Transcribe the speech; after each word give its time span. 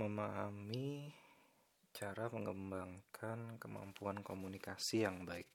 memahami 0.00 1.12
cara 1.92 2.32
mengembangkan 2.32 3.60
kemampuan 3.60 4.24
komunikasi 4.24 5.04
yang 5.04 5.28
baik. 5.28 5.48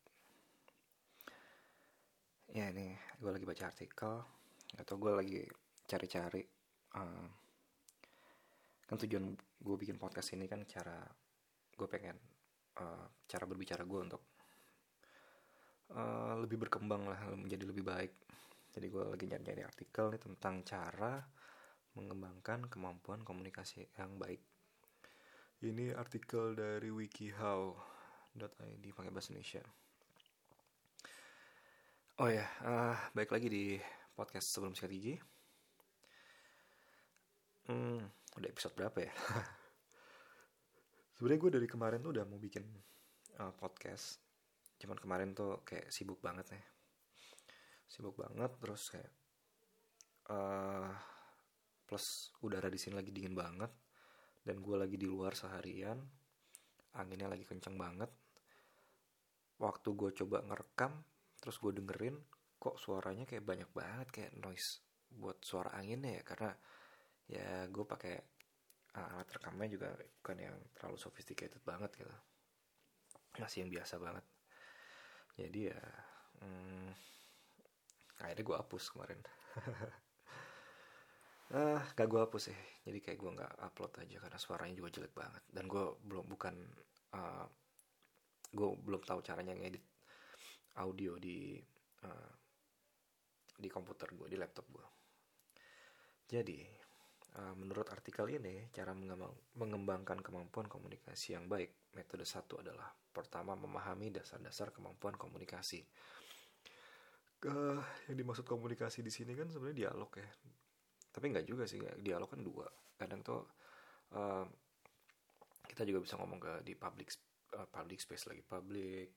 Ya 2.54 2.70
ini 2.70 2.94
gue 3.18 3.32
lagi 3.34 3.46
baca 3.46 3.64
artikel 3.68 4.14
atau 4.78 4.96
gue 5.02 5.12
lagi 5.12 5.42
cari-cari. 5.90 6.46
Uh, 6.94 7.28
kan 8.88 8.96
tujuan 9.04 9.36
gue 9.36 9.76
bikin 9.76 10.00
podcast 10.00 10.32
ini 10.38 10.48
kan 10.48 10.64
cara 10.64 11.02
gue 11.76 11.88
pengen 11.90 12.16
uh, 12.80 13.06
cara 13.28 13.44
berbicara 13.44 13.84
gue 13.84 14.00
untuk 14.00 14.24
uh, 15.92 16.40
lebih 16.40 16.62
berkembang 16.70 17.10
lah 17.10 17.20
menjadi 17.34 17.66
lebih 17.66 17.84
baik. 17.84 18.14
Jadi 18.78 18.88
gue 18.94 19.04
lagi 19.10 19.26
nyari-nyari 19.26 19.64
artikel 19.66 20.14
nih 20.14 20.22
tentang 20.22 20.62
cara 20.62 21.18
mengembangkan 21.98 22.70
kemampuan 22.70 23.26
komunikasi 23.26 23.90
yang 23.98 24.22
baik. 24.22 24.38
Ini 25.66 25.98
artikel 25.98 26.54
dari 26.54 26.94
wikihow.id 26.94 28.86
pakai 28.94 29.10
bahasa 29.10 29.34
Indonesia. 29.34 29.66
Oh 32.22 32.30
ya, 32.30 32.46
uh, 32.62 32.98
baik 33.18 33.34
lagi 33.34 33.50
di 33.50 33.66
podcast 34.14 34.54
sebelum 34.54 34.78
sikat 34.78 34.94
gigi. 34.94 35.16
Hmm, 37.66 38.06
udah 38.38 38.50
episode 38.50 38.78
berapa 38.78 39.02
ya? 39.02 39.10
Sebenarnya 41.18 41.42
gue 41.42 41.52
dari 41.58 41.68
kemarin 41.70 42.06
tuh 42.06 42.14
udah 42.14 42.26
mau 42.30 42.38
bikin 42.38 42.62
uh, 43.42 43.54
podcast. 43.58 44.22
Cuman 44.78 45.02
kemarin 45.02 45.34
tuh 45.34 45.66
kayak 45.66 45.90
sibuk 45.90 46.22
banget 46.22 46.54
ya. 46.54 46.62
Sibuk 47.90 48.14
banget 48.14 48.54
terus 48.62 48.94
kayak 48.94 49.10
uh, 50.30 50.94
plus 51.88 52.36
udara 52.44 52.68
di 52.68 52.76
sini 52.76 53.00
lagi 53.00 53.16
dingin 53.16 53.32
banget. 53.32 53.72
Dan 54.44 54.60
gue 54.60 54.76
lagi 54.76 55.00
di 55.00 55.08
luar 55.08 55.34
seharian. 55.34 55.98
Anginnya 57.00 57.32
lagi 57.32 57.48
kenceng 57.48 57.80
banget. 57.80 58.12
Waktu 59.58 59.90
gue 59.96 60.12
coba 60.24 60.44
ngerekam 60.44 60.94
terus 61.40 61.58
gue 61.64 61.72
dengerin 61.72 62.18
kok 62.58 62.76
suaranya 62.82 63.24
kayak 63.24 63.46
banyak 63.46 63.70
banget 63.72 64.08
kayak 64.10 64.32
noise 64.42 64.84
buat 65.16 65.40
suara 65.40 65.72
anginnya 65.80 66.20
ya. 66.20 66.24
Karena 66.28 66.52
ya 67.32 67.50
gue 67.72 67.86
pakai 67.88 68.16
uh, 69.00 69.14
alat 69.16 69.30
rekamnya 69.32 69.68
juga 69.72 69.88
bukan 69.96 70.38
yang 70.44 70.56
terlalu 70.76 71.00
sophisticated 71.00 71.64
banget 71.64 71.96
gitu. 71.96 72.16
Masih 73.40 73.64
yang 73.64 73.72
biasa 73.72 73.96
banget. 73.96 74.26
Jadi 75.40 75.60
ya 75.72 75.82
hmm, 76.44 76.90
akhirnya 78.22 78.44
gue 78.44 78.56
hapus 78.58 78.84
kemarin 78.94 79.20
ah 81.56 81.80
gak 81.96 82.08
gue 82.12 82.20
hapus 82.20 82.52
sih. 82.52 82.60
Jadi 82.88 83.00
kayak 83.04 83.20
gue 83.20 83.32
nggak 83.36 83.54
upload 83.64 83.94
aja 84.04 84.18
karena 84.20 84.40
suaranya 84.40 84.76
juga 84.76 84.90
jelek 85.00 85.14
banget. 85.16 85.44
Dan 85.48 85.68
gue 85.68 85.84
belum 86.04 86.26
bukan 86.28 86.56
uh, 87.16 87.48
gue 88.52 88.68
belum 88.84 89.02
tahu 89.04 89.20
caranya 89.24 89.54
ngedit 89.56 89.84
audio 90.80 91.20
di 91.20 91.60
uh, 92.04 92.32
di 93.58 93.68
komputer 93.68 94.14
gue 94.14 94.28
di 94.30 94.38
laptop 94.38 94.66
gue 94.70 94.88
jadi 96.28 96.60
uh, 97.40 97.56
menurut 97.56 97.88
artikel 97.88 98.28
ini 98.28 98.68
cara 98.76 98.92
mengembangkan 99.56 100.20
kemampuan 100.20 100.68
komunikasi 100.68 101.40
yang 101.40 101.48
baik 101.48 101.92
metode 101.96 102.28
satu 102.28 102.60
adalah 102.60 102.92
pertama 102.92 103.56
memahami 103.56 104.14
dasar-dasar 104.14 104.70
kemampuan 104.76 105.16
komunikasi. 105.16 105.82
Uh, 107.48 107.80
yang 108.12 108.18
dimaksud 108.18 108.44
komunikasi 108.50 109.06
di 109.06 109.14
sini 109.14 109.38
kan 109.38 109.48
sebenarnya 109.48 109.88
dialog 109.88 110.10
ya 110.18 110.26
tapi 111.12 111.34
nggak 111.34 111.48
juga 111.48 111.64
sih 111.66 111.82
dialog 112.02 112.30
kan 112.30 112.42
dua. 112.42 112.68
Kadang 112.98 113.22
tuh 113.22 113.42
uh, 114.14 114.46
kita 115.68 115.84
juga 115.84 116.04
bisa 116.04 116.16
ngomong 116.18 116.40
ke 116.40 116.54
di 116.64 116.74
public 116.74 117.14
uh, 117.58 117.68
public 117.68 118.00
space 118.00 118.26
lagi 118.32 118.42
public 118.42 119.08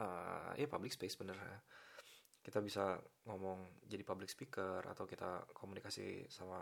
uh, 0.00 0.52
ya 0.56 0.66
public 0.66 0.92
space 0.94 1.16
bener. 1.18 1.36
Ya 1.36 1.58
kita 2.42 2.58
bisa 2.58 2.98
ngomong 3.30 3.86
jadi 3.86 4.02
public 4.02 4.26
speaker 4.26 4.82
atau 4.82 5.06
kita 5.06 5.46
komunikasi 5.54 6.26
sama 6.26 6.58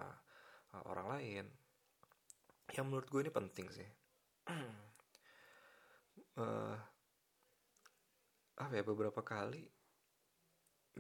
uh, 0.76 0.84
orang 0.93 1.06
lain. 1.16 1.44
Yang 2.70 2.87
menurut 2.87 3.09
gue 3.09 3.20
ini 3.25 3.32
penting 3.32 3.66
sih. 3.72 3.88
Uh, 6.37 6.76
apa 8.60 8.76
ya 8.76 8.84
beberapa 8.84 9.25
kali 9.25 9.64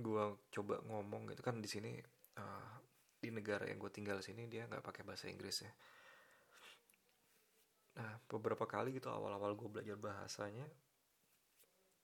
gue 0.00 0.24
coba 0.48 0.80
ngomong 0.88 1.28
gitu 1.28 1.44
kan 1.44 1.60
di 1.60 1.68
sini 1.68 1.92
uh, 2.40 2.72
di 3.20 3.28
negara 3.28 3.68
yang 3.68 3.76
gue 3.76 3.92
tinggal 3.92 4.24
sini 4.24 4.48
dia 4.48 4.64
nggak 4.64 4.80
pakai 4.80 5.04
bahasa 5.04 5.28
Inggris 5.28 5.60
ya. 5.60 5.72
Nah 8.00 8.16
beberapa 8.24 8.64
kali 8.64 8.96
gitu 8.96 9.12
awal-awal 9.12 9.52
gue 9.52 9.68
belajar 9.68 10.00
bahasanya 10.00 10.64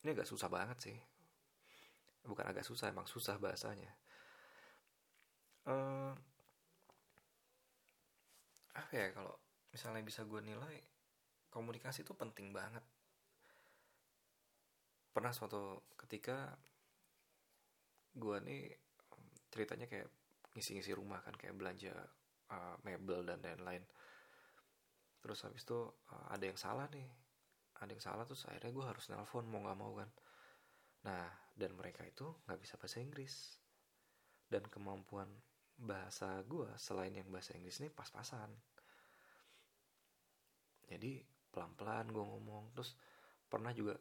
ini 0.05 0.13
agak 0.13 0.29
susah 0.29 0.53
banget 0.53 0.79
sih. 0.93 0.99
Bukan 2.29 2.45
agak 2.45 2.69
susah 2.69 2.93
emang 2.93 3.09
susah 3.09 3.41
bahasanya. 3.41 3.91
Uh, 5.67 6.15
apa 8.77 8.93
ya 8.93 9.11
kalau 9.11 9.35
misalnya 9.73 10.05
bisa 10.05 10.23
gue 10.23 10.39
nilai 10.45 10.79
komunikasi 11.49 12.05
itu 12.05 12.13
penting 12.13 12.53
banget. 12.53 12.85
Pernah 15.17 15.33
suatu 15.33 15.81
ketika 15.97 16.55
gue 18.13 18.37
nih 18.45 18.63
ceritanya 19.49 19.89
kayak 19.89 20.13
ngisi-ngisi 20.57 20.97
rumah 20.97 21.21
kan 21.21 21.37
kayak 21.37 21.53
belanja 21.53 21.93
uh, 22.49 22.81
mebel 22.81 23.29
dan 23.29 23.45
lain-lain. 23.45 23.85
Terus 25.21 25.45
habis 25.45 25.69
itu 25.69 25.77
uh, 25.85 26.27
ada 26.33 26.49
yang 26.49 26.57
salah 26.57 26.89
nih. 26.89 27.05
Ada 27.77 27.93
yang 27.93 28.01
salah 28.01 28.25
terus 28.25 28.49
akhirnya 28.49 28.73
gue 28.73 28.85
harus 28.89 29.05
nelpon 29.13 29.45
mau 29.53 29.61
nggak 29.61 29.77
mau 29.77 29.93
kan. 30.01 30.09
Nah 31.05 31.29
dan 31.53 31.77
mereka 31.77 32.09
itu 32.09 32.25
nggak 32.49 32.57
bisa 32.57 32.81
bahasa 32.81 33.05
Inggris. 33.05 33.61
Dan 34.49 34.65
kemampuan 34.73 35.29
bahasa 35.77 36.41
gue 36.49 36.73
selain 36.81 37.13
yang 37.13 37.29
bahasa 37.29 37.53
Inggris 37.53 37.85
ini 37.85 37.93
pas-pasan. 37.93 38.49
Jadi 40.89 41.21
pelan-pelan 41.53 42.09
gue 42.09 42.25
ngomong. 42.25 42.73
Terus 42.73 42.97
pernah 43.45 43.77
juga 43.77 43.93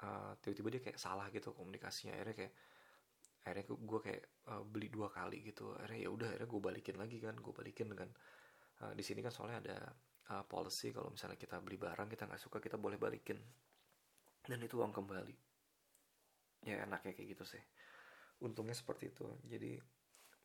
uh, 0.00 0.32
tiba-tiba 0.40 0.68
dia 0.72 0.82
kayak 0.88 0.96
salah 0.96 1.28
gitu 1.28 1.52
komunikasinya. 1.52 2.16
Akhirnya 2.16 2.36
kayak 2.46 2.54
akhirnya 3.40 3.64
gue 3.72 4.00
kayak 4.04 4.22
uh, 4.52 4.64
beli 4.64 4.92
dua 4.92 5.08
kali 5.08 5.40
gitu. 5.40 5.72
Akhirnya 5.76 6.00
ya 6.06 6.10
udah 6.12 6.28
akhirnya 6.34 6.48
gue 6.48 6.60
balikin 6.60 6.96
lagi 7.00 7.18
kan 7.18 7.34
gue 7.36 7.52
balikin 7.54 7.86
dengan 7.88 8.08
uh, 8.84 8.92
di 8.92 9.02
sini 9.04 9.24
kan 9.24 9.32
soalnya 9.32 9.58
ada 9.64 9.76
uh, 10.36 10.44
policy 10.44 10.92
kalau 10.92 11.08
misalnya 11.08 11.40
kita 11.40 11.56
beli 11.64 11.80
barang 11.80 12.08
kita 12.12 12.28
nggak 12.28 12.40
suka 12.40 12.60
kita 12.60 12.76
boleh 12.76 13.00
balikin. 13.00 13.40
Dan 14.44 14.60
itu 14.60 14.76
uang 14.76 14.92
kembali. 14.92 15.36
Ya 16.68 16.84
enaknya 16.84 17.16
kayak 17.16 17.28
gitu 17.36 17.44
sih. 17.56 17.62
Untungnya 18.44 18.76
seperti 18.76 19.12
itu. 19.12 19.28
Jadi 19.48 19.80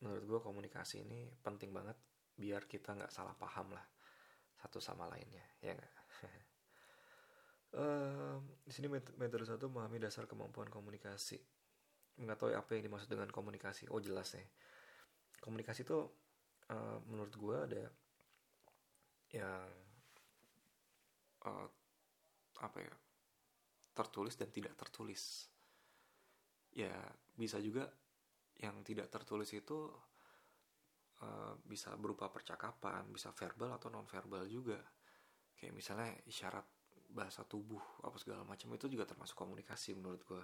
menurut 0.04 0.24
gue 0.24 0.40
komunikasi 0.44 1.04
ini 1.04 1.32
penting 1.40 1.72
banget 1.72 1.96
biar 2.36 2.68
kita 2.68 2.92
nggak 3.00 3.12
salah 3.16 3.32
paham 3.40 3.72
lah 3.72 3.86
satu 4.60 4.84
sama 4.84 5.08
lainnya 5.08 5.44
ya 5.64 5.76
nggak? 5.76 5.94
Uh, 7.76 8.40
di 8.64 8.72
sini 8.72 8.88
metode 8.88 9.44
satu 9.44 9.68
memahami 9.68 10.00
dasar 10.00 10.24
kemampuan 10.32 10.72
komunikasi 10.72 11.36
mengetahui 12.16 12.56
apa 12.56 12.70
yang 12.76 12.84
dimaksud 12.88 13.09
dengan 13.12 13.30
komunikasi. 13.31 13.92
Oh 13.92 14.00
jelas 14.00 14.36
nih 14.36 14.48
komunikasi 15.46 15.86
itu 15.86 16.02
uh, 16.74 16.98
menurut 17.06 17.34
gue 17.38 17.58
ada 17.70 17.86
yang 19.30 19.70
uh, 21.46 21.70
apa 22.66 22.78
ya 22.81 22.96
tertulis 23.94 24.34
dan 24.34 24.50
tidak 24.50 24.74
tertulis. 24.74 25.46
Ya 26.74 26.98
bisa 27.38 27.62
juga 27.62 27.86
yang 28.58 28.82
tidak 28.82 29.14
tertulis 29.14 29.53
itu 29.53 29.94
uh, 31.22 31.53
bisa 31.62 31.94
berupa 32.00 32.34
percakapan 32.34 33.06
bisa 33.14 33.29
verbal 33.38 33.78
atau 33.78 33.94
non 33.94 34.09
verbal 34.09 34.50
juga. 34.50 34.82
Kayak 35.56 35.78
misalnya 35.78 36.09
isyarat 36.26 36.66
bahasa 37.16 37.46
tubuh 37.47 37.79
apa 38.03 38.17
segala 38.17 38.44
macam 38.44 38.73
itu 38.76 38.91
juga 38.91 39.08
termasuk 39.08 39.38
komunikasi 39.38 39.96
menurut 39.96 40.26
gue 40.26 40.44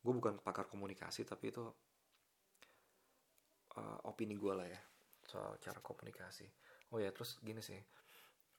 gue 0.00 0.12
bukan 0.16 0.40
pakar 0.40 0.64
komunikasi 0.66 1.28
tapi 1.28 1.52
itu 1.52 1.64
uh, 3.76 3.98
opini 4.08 4.34
gue 4.34 4.52
lah 4.56 4.68
ya 4.68 4.80
soal 5.28 5.60
cara 5.62 5.78
komunikasi. 5.78 6.48
Oh 6.90 6.98
ya 6.98 7.14
terus 7.14 7.38
gini 7.44 7.62
sih 7.62 7.78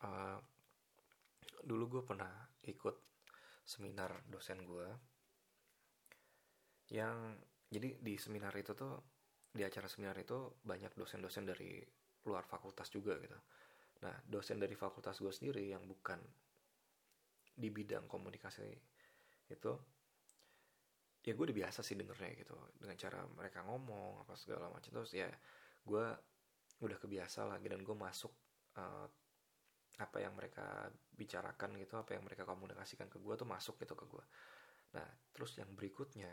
uh, 0.05 0.37
dulu 1.65 1.99
gue 1.99 2.03
pernah 2.05 2.31
ikut 2.65 2.95
seminar 3.65 4.25
dosen 4.29 4.61
gue 4.65 4.87
yang 6.91 7.37
jadi 7.71 7.95
di 8.03 8.19
seminar 8.19 8.51
itu 8.59 8.75
tuh 8.75 8.99
di 9.51 9.63
acara 9.63 9.87
seminar 9.87 10.15
itu 10.19 10.59
banyak 10.63 10.95
dosen-dosen 10.95 11.47
dari 11.47 11.79
luar 12.27 12.43
fakultas 12.47 12.91
juga 12.91 13.15
gitu. 13.19 13.39
Nah 14.03 14.15
dosen 14.27 14.59
dari 14.59 14.75
fakultas 14.75 15.19
gue 15.19 15.31
sendiri 15.31 15.71
yang 15.71 15.83
bukan 15.87 16.19
di 17.51 17.67
bidang 17.67 18.07
komunikasi 18.07 18.67
itu 19.51 19.71
ya 21.21 21.37
gue 21.37 21.45
udah 21.45 21.57
biasa 21.65 21.85
sih 21.85 21.93
dengernya 21.93 22.33
gitu 22.33 22.57
dengan 22.81 22.97
cara 22.97 23.19
mereka 23.37 23.61
ngomong 23.65 24.25
apa 24.25 24.33
segala 24.37 24.69
macam. 24.73 24.89
Terus 24.89 25.11
ya 25.13 25.29
gue 25.85 26.05
udah 26.81 26.97
kebiasa 26.97 27.45
lagi 27.45 27.69
dan 27.69 27.81
gue 27.85 27.95
masuk 27.97 28.33
uh, 28.77 29.07
apa 30.01 30.17
yang 30.17 30.33
mereka 30.33 30.89
bicarakan 31.13 31.77
gitu 31.77 31.93
apa 31.93 32.17
yang 32.17 32.25
mereka 32.25 32.41
komunikasikan 32.41 33.05
ke 33.05 33.21
gue 33.21 33.33
tuh 33.37 33.45
masuk 33.45 33.77
gitu 33.77 33.93
ke 33.93 34.09
gue 34.09 34.25
nah 34.97 35.05
terus 35.29 35.53
yang 35.61 35.69
berikutnya 35.77 36.31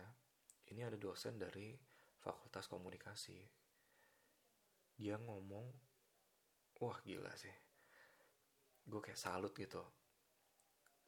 ini 0.72 0.84
ada 0.84 1.00
dosen 1.00 1.40
dari 1.40 1.72
fakultas 2.20 2.68
komunikasi. 2.68 3.40
Dia 4.98 5.16
ngomong 5.16 5.66
wah 6.82 6.98
gila 7.00 7.32
sih. 7.38 7.54
Gue 8.84 9.00
kayak 9.00 9.20
salut 9.20 9.52
gitu. 9.56 9.80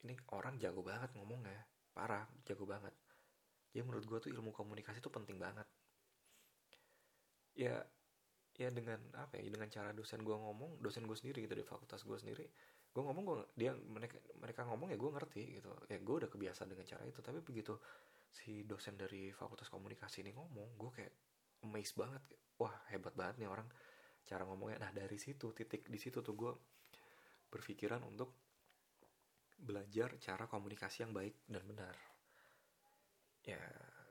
Ini 0.07 0.17
orang 0.33 0.57
jago 0.57 0.81
banget 0.81 1.13
ngomongnya 1.13 1.61
parah 1.93 2.25
jago 2.47 2.65
banget 2.65 2.95
ya 3.71 3.83
menurut 3.87 4.05
gue 4.07 4.19
tuh 4.29 4.31
ilmu 4.35 4.51
komunikasi 4.51 4.99
tuh 4.99 5.13
penting 5.13 5.39
banget. 5.39 5.67
Ya 7.55 7.83
ya 8.61 8.69
dengan 8.69 9.01
apa 9.17 9.41
ya 9.41 9.49
dengan 9.49 9.71
cara 9.73 9.95
dosen 9.97 10.21
gue 10.21 10.37
ngomong 10.37 10.85
dosen 10.85 11.09
gue 11.09 11.17
sendiri 11.17 11.49
gitu 11.49 11.57
di 11.57 11.65
fakultas 11.65 12.05
gue 12.05 12.19
sendiri 12.19 12.45
gue 12.91 13.03
ngomong 13.07 13.23
gue 13.25 13.37
dia 13.57 13.73
mereka 13.73 14.19
mereka 14.37 14.67
ngomong 14.67 14.91
ya 14.91 14.99
gue 14.99 15.11
ngerti 15.15 15.43
gitu. 15.63 15.71
Ya 15.87 15.99
gue 16.03 16.15
udah 16.27 16.31
kebiasaan 16.31 16.69
dengan 16.75 16.87
cara 16.87 17.03
itu 17.07 17.23
tapi 17.23 17.39
begitu 17.39 17.79
si 18.31 18.67
dosen 18.67 18.99
dari 18.99 19.31
fakultas 19.31 19.71
komunikasi 19.71 20.27
ini 20.27 20.35
ngomong 20.35 20.75
gue 20.75 20.91
kayak 20.91 21.15
amazed 21.63 21.95
banget. 21.95 22.23
Wah 22.59 22.75
hebat 22.91 23.15
banget 23.15 23.47
nih 23.47 23.49
orang 23.51 23.71
cara 24.27 24.43
ngomongnya. 24.43 24.83
Nah 24.83 24.91
dari 24.91 25.19
situ 25.23 25.55
titik 25.55 25.87
di 25.87 25.99
situ 26.03 26.19
tuh 26.19 26.35
gue 26.35 26.53
berpikiran 27.51 28.03
untuk 28.03 28.35
belajar 29.61 30.19
cara 30.19 30.51
komunikasi 30.51 31.07
yang 31.07 31.13
baik 31.15 31.47
dan 31.47 31.63
benar 31.69 31.95
ya 33.45 33.61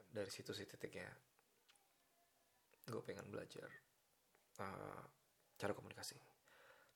dari 0.09 0.29
situ 0.33 0.51
sih 0.53 0.65
titiknya 0.65 1.05
gue 2.89 3.01
pengen 3.05 3.29
belajar 3.29 3.69
uh, 4.59 5.03
cara 5.55 5.73
komunikasi. 5.77 6.17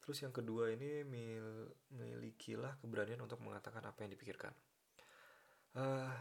Terus 0.03 0.17
yang 0.19 0.33
kedua 0.35 0.73
ini 0.73 1.05
mil 1.05 1.69
milikilah 1.93 2.81
keberanian 2.81 3.21
untuk 3.23 3.39
mengatakan 3.39 3.85
apa 3.85 4.03
yang 4.03 4.11
dipikirkan. 4.11 4.51
Uh, 5.77 6.11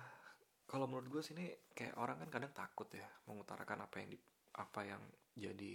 kalau 0.68 0.88
menurut 0.88 1.08
gue 1.08 1.22
sini 1.24 1.44
kayak 1.76 1.96
orang 2.00 2.20
kan 2.24 2.28
kadang 2.32 2.52
takut 2.56 2.88
ya 2.92 3.04
mengutarakan 3.28 3.84
apa 3.84 4.00
yang 4.00 4.08
di, 4.14 4.18
apa 4.56 4.80
yang 4.88 5.02
jadi 5.36 5.74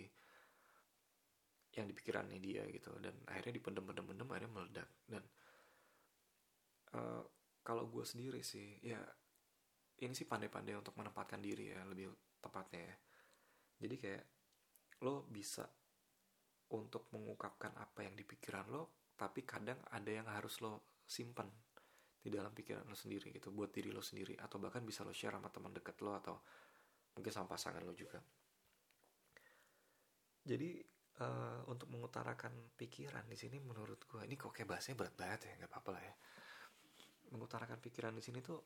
yang 1.77 1.85
dipikirannya 1.85 2.41
dia 2.41 2.65
gitu 2.73 2.89
dan 2.97 3.13
akhirnya 3.29 3.61
dipendem-pendem-pendem 3.61 4.25
akhirnya 4.25 4.49
meledak 4.49 4.89
dan 5.05 5.23
uh, 6.97 7.21
kalau 7.61 7.85
gue 7.85 8.01
sendiri 8.01 8.41
sih 8.41 8.81
ya 8.81 8.97
ini 10.05 10.13
sih 10.13 10.29
pandai-pandai 10.29 10.77
untuk 10.77 10.93
menempatkan 10.99 11.41
diri 11.41 11.73
ya 11.73 11.81
lebih 11.87 12.13
tepatnya 12.37 12.81
ya. 12.85 12.95
Jadi 13.81 13.95
kayak 13.97 14.25
lo 15.05 15.25
bisa 15.29 15.65
untuk 16.73 17.07
mengungkapkan 17.13 17.73
apa 17.79 18.03
yang 18.03 18.17
di 18.17 18.27
pikiran 18.27 18.67
lo 18.67 19.07
tapi 19.17 19.41
kadang 19.47 19.81
ada 19.89 20.11
yang 20.13 20.27
harus 20.29 20.61
lo 20.61 21.01
simpan 21.07 21.47
di 22.21 22.29
dalam 22.29 22.51
pikiran 22.51 22.85
lo 22.85 22.93
sendiri 22.93 23.31
gitu 23.31 23.49
buat 23.55 23.71
diri 23.71 23.89
lo 23.89 24.03
sendiri 24.03 24.35
atau 24.37 24.59
bahkan 24.59 24.83
bisa 24.83 25.01
lo 25.07 25.15
share 25.15 25.37
sama 25.37 25.49
teman 25.49 25.71
dekat 25.73 25.97
lo 26.03 26.11
atau 26.13 26.35
mungkin 27.17 27.31
sama 27.33 27.49
pasangan 27.49 27.81
lo 27.81 27.95
juga. 27.97 28.21
Jadi 30.47 30.79
uh, 31.23 31.65
untuk 31.67 31.89
mengutarakan 31.89 32.77
pikiran 32.77 33.25
di 33.25 33.37
sini 33.39 33.57
menurut 33.57 34.05
gue 34.05 34.21
ini 34.27 34.37
kok 34.37 34.53
kayak 34.53 34.69
bahasanya 34.69 34.95
berat 35.01 35.15
banget 35.17 35.39
ya 35.49 35.53
nggak 35.63 35.71
apa-apa 35.71 35.89
lah 35.97 36.03
ya. 36.03 36.13
Mengutarakan 37.33 37.79
pikiran 37.81 38.13
di 38.13 38.23
sini 38.23 38.39
tuh 38.43 38.59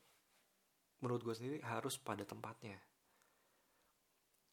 menurut 1.02 1.22
gue 1.26 1.36
sendiri 1.36 1.58
harus 1.66 1.98
pada 1.98 2.24
tempatnya. 2.24 2.78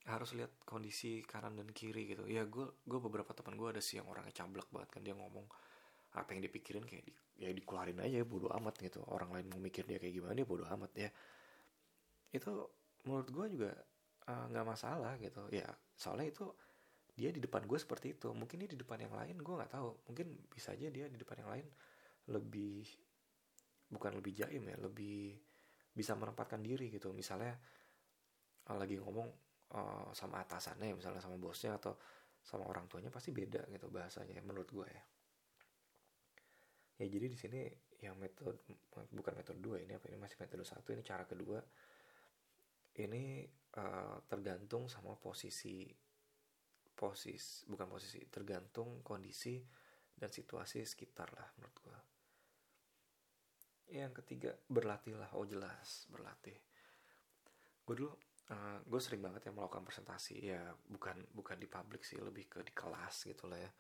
Harus 0.09 0.33
lihat 0.33 0.53
kondisi 0.65 1.21
kanan 1.29 1.61
dan 1.61 1.69
kiri 1.71 2.09
gitu. 2.09 2.25
Ya 2.25 2.49
gue 2.49 2.65
gue 2.89 3.01
beberapa 3.01 3.31
teman 3.37 3.61
gue 3.61 3.69
ada 3.69 3.83
sih 3.85 4.01
yang 4.01 4.09
orangnya 4.09 4.33
cablak 4.33 4.69
banget 4.73 4.89
kan. 4.89 5.01
Dia 5.05 5.15
ngomong 5.15 5.45
apa 6.17 6.29
yang 6.33 6.41
dipikirin? 6.49 6.89
Kayak 6.89 7.05
di, 7.09 7.13
ya 7.45 7.53
dikeluarin 7.53 8.01
aja 8.01 8.25
bodoh 8.25 8.49
amat 8.57 8.81
gitu. 8.81 9.05
Orang 9.13 9.37
lain 9.37 9.53
mau 9.53 9.61
mikir 9.61 9.85
dia 9.85 10.01
kayak 10.01 10.17
gimana 10.17 10.33
dia 10.33 10.49
bodoh 10.49 10.65
amat 10.65 10.93
ya. 10.97 11.11
Itu 12.33 12.73
menurut 13.05 13.29
gue 13.29 13.47
juga 13.53 13.71
eh, 14.25 14.45
nggak 14.49 14.65
uh, 14.65 14.69
masalah 14.73 15.13
gitu. 15.21 15.45
Ya 15.53 15.69
soalnya 15.93 16.33
itu 16.33 16.49
dia 17.13 17.29
di 17.29 17.45
depan 17.45 17.69
gue 17.69 17.77
seperti 17.77 18.17
itu. 18.17 18.33
Mungkin 18.33 18.65
dia 18.65 18.71
di 18.73 18.81
depan 18.81 19.05
yang 19.05 19.13
lain 19.13 19.37
gue 19.37 19.55
nggak 19.61 19.77
tahu. 19.77 20.09
Mungkin 20.09 20.49
bisa 20.49 20.73
aja 20.73 20.89
dia 20.89 21.05
di 21.13 21.21
depan 21.21 21.45
yang 21.45 21.53
lain 21.53 21.67
lebih 22.33 22.89
bukan 23.89 24.21
lebih 24.21 24.33
jaim 24.37 24.63
ya 24.69 24.77
lebih 24.85 25.48
bisa 25.99 26.15
menempatkan 26.15 26.63
diri 26.63 26.95
gitu. 26.95 27.11
Misalnya 27.11 27.59
lagi 28.71 28.95
ngomong 29.03 29.27
uh, 29.75 30.11
sama 30.15 30.45
atasannya 30.47 30.95
misalnya 30.95 31.19
sama 31.19 31.35
bosnya 31.41 31.75
atau 31.75 31.99
sama 32.39 32.71
orang 32.71 32.87
tuanya 32.87 33.11
pasti 33.11 33.35
beda 33.35 33.67
gitu 33.75 33.91
bahasanya 33.91 34.39
menurut 34.47 34.71
gue 34.71 34.87
ya. 34.87 35.05
Ya 37.03 37.07
jadi 37.11 37.27
di 37.27 37.39
sini 37.39 37.61
yang 37.99 38.15
metode 38.15 38.63
bukan 39.11 39.35
metode 39.35 39.59
dua 39.59 39.83
ini 39.83 39.99
apa 39.99 40.07
ini 40.07 40.19
masih 40.23 40.39
metode 40.39 40.63
satu 40.63 40.95
ini 40.95 41.03
cara 41.03 41.27
kedua. 41.27 41.59
Ini 42.99 43.47
uh, 43.79 44.19
tergantung 44.27 44.87
sama 44.87 45.19
posisi 45.19 45.87
posis 46.99 47.63
bukan 47.71 47.87
posisi 47.87 48.27
tergantung 48.27 49.07
kondisi 49.07 49.63
dan 50.19 50.35
situasi 50.35 50.83
sekitar 50.83 51.31
lah 51.31 51.47
menurut 51.55 51.79
gue 51.79 51.99
yang 53.89 54.13
ketiga 54.13 54.53
berlatihlah 54.69 55.33
oh 55.37 55.49
jelas 55.49 56.05
berlatih. 56.13 56.57
Gue 57.89 57.95
dulu 57.97 58.13
uh, 58.13 58.17
eh, 58.53 58.79
gue 58.85 59.01
sering 59.01 59.25
banget 59.25 59.49
ya 59.49 59.53
melakukan 59.53 59.85
presentasi. 59.85 60.37
Ya 60.45 60.63
bukan 60.89 61.25
bukan 61.33 61.57
di 61.57 61.69
publik 61.69 62.05
sih 62.05 62.21
lebih 62.21 62.49
ke 62.49 62.61
di 62.61 62.73
kelas 62.77 63.25
gitu 63.29 63.49
lah 63.49 63.57
ya. 63.57 63.71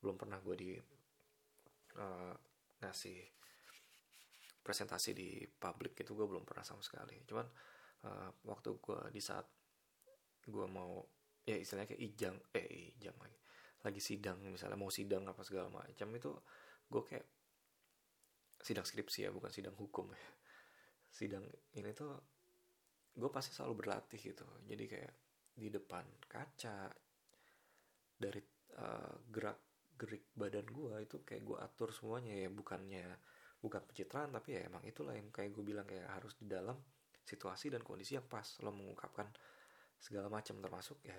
Belum 0.00 0.20
pernah 0.20 0.36
gue 0.44 0.56
di 0.56 0.70
uh, 1.96 2.34
ngasih 2.84 3.18
presentasi 4.60 5.14
di 5.16 5.46
publik 5.46 5.96
itu 6.04 6.12
gue 6.12 6.26
belum 6.28 6.44
pernah 6.44 6.64
sama 6.66 6.84
sekali. 6.84 7.16
Cuman 7.24 7.46
uh, 8.04 8.30
waktu 8.44 8.76
gue 8.76 9.00
di 9.08 9.22
saat 9.24 9.48
gue 10.46 10.66
mau 10.68 11.00
ya 11.46 11.56
istilahnya 11.56 11.96
kayak 11.96 12.02
ijang 12.12 12.36
eh 12.52 12.92
ijang 12.92 13.16
lagi. 13.16 13.38
Lagi 13.86 14.00
sidang 14.04 14.36
misalnya 14.52 14.76
mau 14.76 14.92
sidang 14.92 15.24
apa 15.24 15.40
segala 15.46 15.72
macam 15.72 16.08
itu 16.12 16.30
gue 16.86 17.02
kayak 17.02 17.35
sidang 18.66 18.82
skripsi 18.82 19.26
ya 19.26 19.30
bukan 19.30 19.54
sidang 19.54 19.78
hukum 19.78 20.10
ya. 20.10 20.30
Sidang 21.06 21.46
ini 21.78 21.94
tuh 21.94 22.10
gue 23.14 23.30
pasti 23.30 23.54
selalu 23.54 23.86
berlatih 23.86 24.18
gitu. 24.18 24.42
Jadi 24.66 24.84
kayak 24.90 25.14
di 25.54 25.70
depan 25.70 26.02
kaca 26.26 26.90
dari 28.18 28.42
uh, 28.82 29.14
gerak 29.30 29.86
gerik 29.96 30.28
badan 30.34 30.66
gue 30.68 30.94
itu 31.06 31.22
kayak 31.22 31.42
gue 31.46 31.56
atur 31.62 31.94
semuanya 31.94 32.34
ya. 32.34 32.48
Bukannya 32.50 33.06
bukan 33.62 33.86
pencitraan 33.86 34.34
tapi 34.34 34.58
ya 34.58 34.66
emang 34.66 34.82
itulah 34.82 35.14
yang 35.14 35.30
kayak 35.30 35.54
gue 35.54 35.62
bilang 35.62 35.86
kayak 35.86 36.10
harus 36.10 36.34
di 36.34 36.50
dalam 36.50 36.74
situasi 37.22 37.70
dan 37.70 37.86
kondisi 37.86 38.18
yang 38.18 38.26
pas. 38.26 38.58
Lo 38.66 38.74
mengungkapkan 38.74 39.30
segala 39.96 40.26
macam 40.26 40.58
termasuk 40.58 41.06
ya 41.06 41.14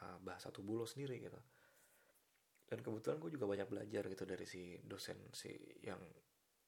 uh, 0.00 0.18
bahasa 0.24 0.48
tubuh 0.48 0.80
lo 0.80 0.88
sendiri 0.88 1.20
gitu. 1.20 1.38
Dan 2.66 2.82
kebetulan 2.82 3.20
gue 3.22 3.30
juga 3.36 3.46
banyak 3.46 3.68
belajar 3.70 4.10
gitu 4.10 4.24
dari 4.26 4.42
si 4.48 4.74
dosen 4.82 5.30
si 5.30 5.54
yang 5.86 6.00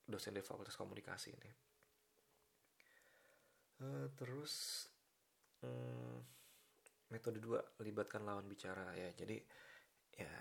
dosen 0.08 0.32
di 0.32 0.40
fakultas 0.40 0.74
komunikasi 0.74 1.28
ini. 1.36 1.50
Uh, 3.78 4.08
terus 4.16 4.84
um, 5.62 6.18
metode 7.12 7.38
dua 7.38 7.60
libatkan 7.84 8.24
lawan 8.24 8.48
bicara. 8.48 8.96
Ya 8.96 9.12
jadi 9.12 9.36
ya 10.18 10.32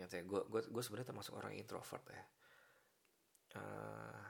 yang 0.00 0.08
saya 0.10 0.26
gue 0.26 0.40
gue 0.50 0.60
gue 0.72 0.82
sebenarnya 0.82 1.12
termasuk 1.14 1.36
orang 1.36 1.54
introvert 1.54 2.04
ya. 2.08 2.24
Uh, 3.54 4.26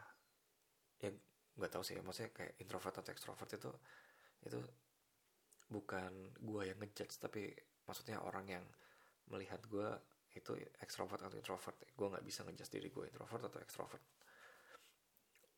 ya 1.01 1.11
nggak 1.55 1.71
tahu 1.71 1.83
sih 1.87 1.97
ya 1.97 2.03
maksudnya 2.05 2.35
kayak 2.35 2.61
introvert 2.61 3.01
atau 3.01 3.15
extrovert 3.15 3.49
itu 3.57 3.73
itu 4.45 4.61
bukan 5.71 6.13
gue 6.37 6.63
yang 6.69 6.77
ngejudge 6.77 7.17
tapi 7.17 7.49
maksudnya 7.89 8.21
orang 8.21 8.45
yang 8.61 8.65
melihat 9.33 9.65
gue 9.65 9.89
itu 10.35 10.53
extrovert 10.83 11.23
atau 11.23 11.39
introvert. 11.39 11.79
Gue 11.95 12.07
nggak 12.11 12.25
bisa 12.27 12.43
ngejudge 12.43 12.73
diri 12.75 12.89
gue 12.91 13.05
introvert 13.07 13.43
atau 13.47 13.61
extrovert. 13.63 14.05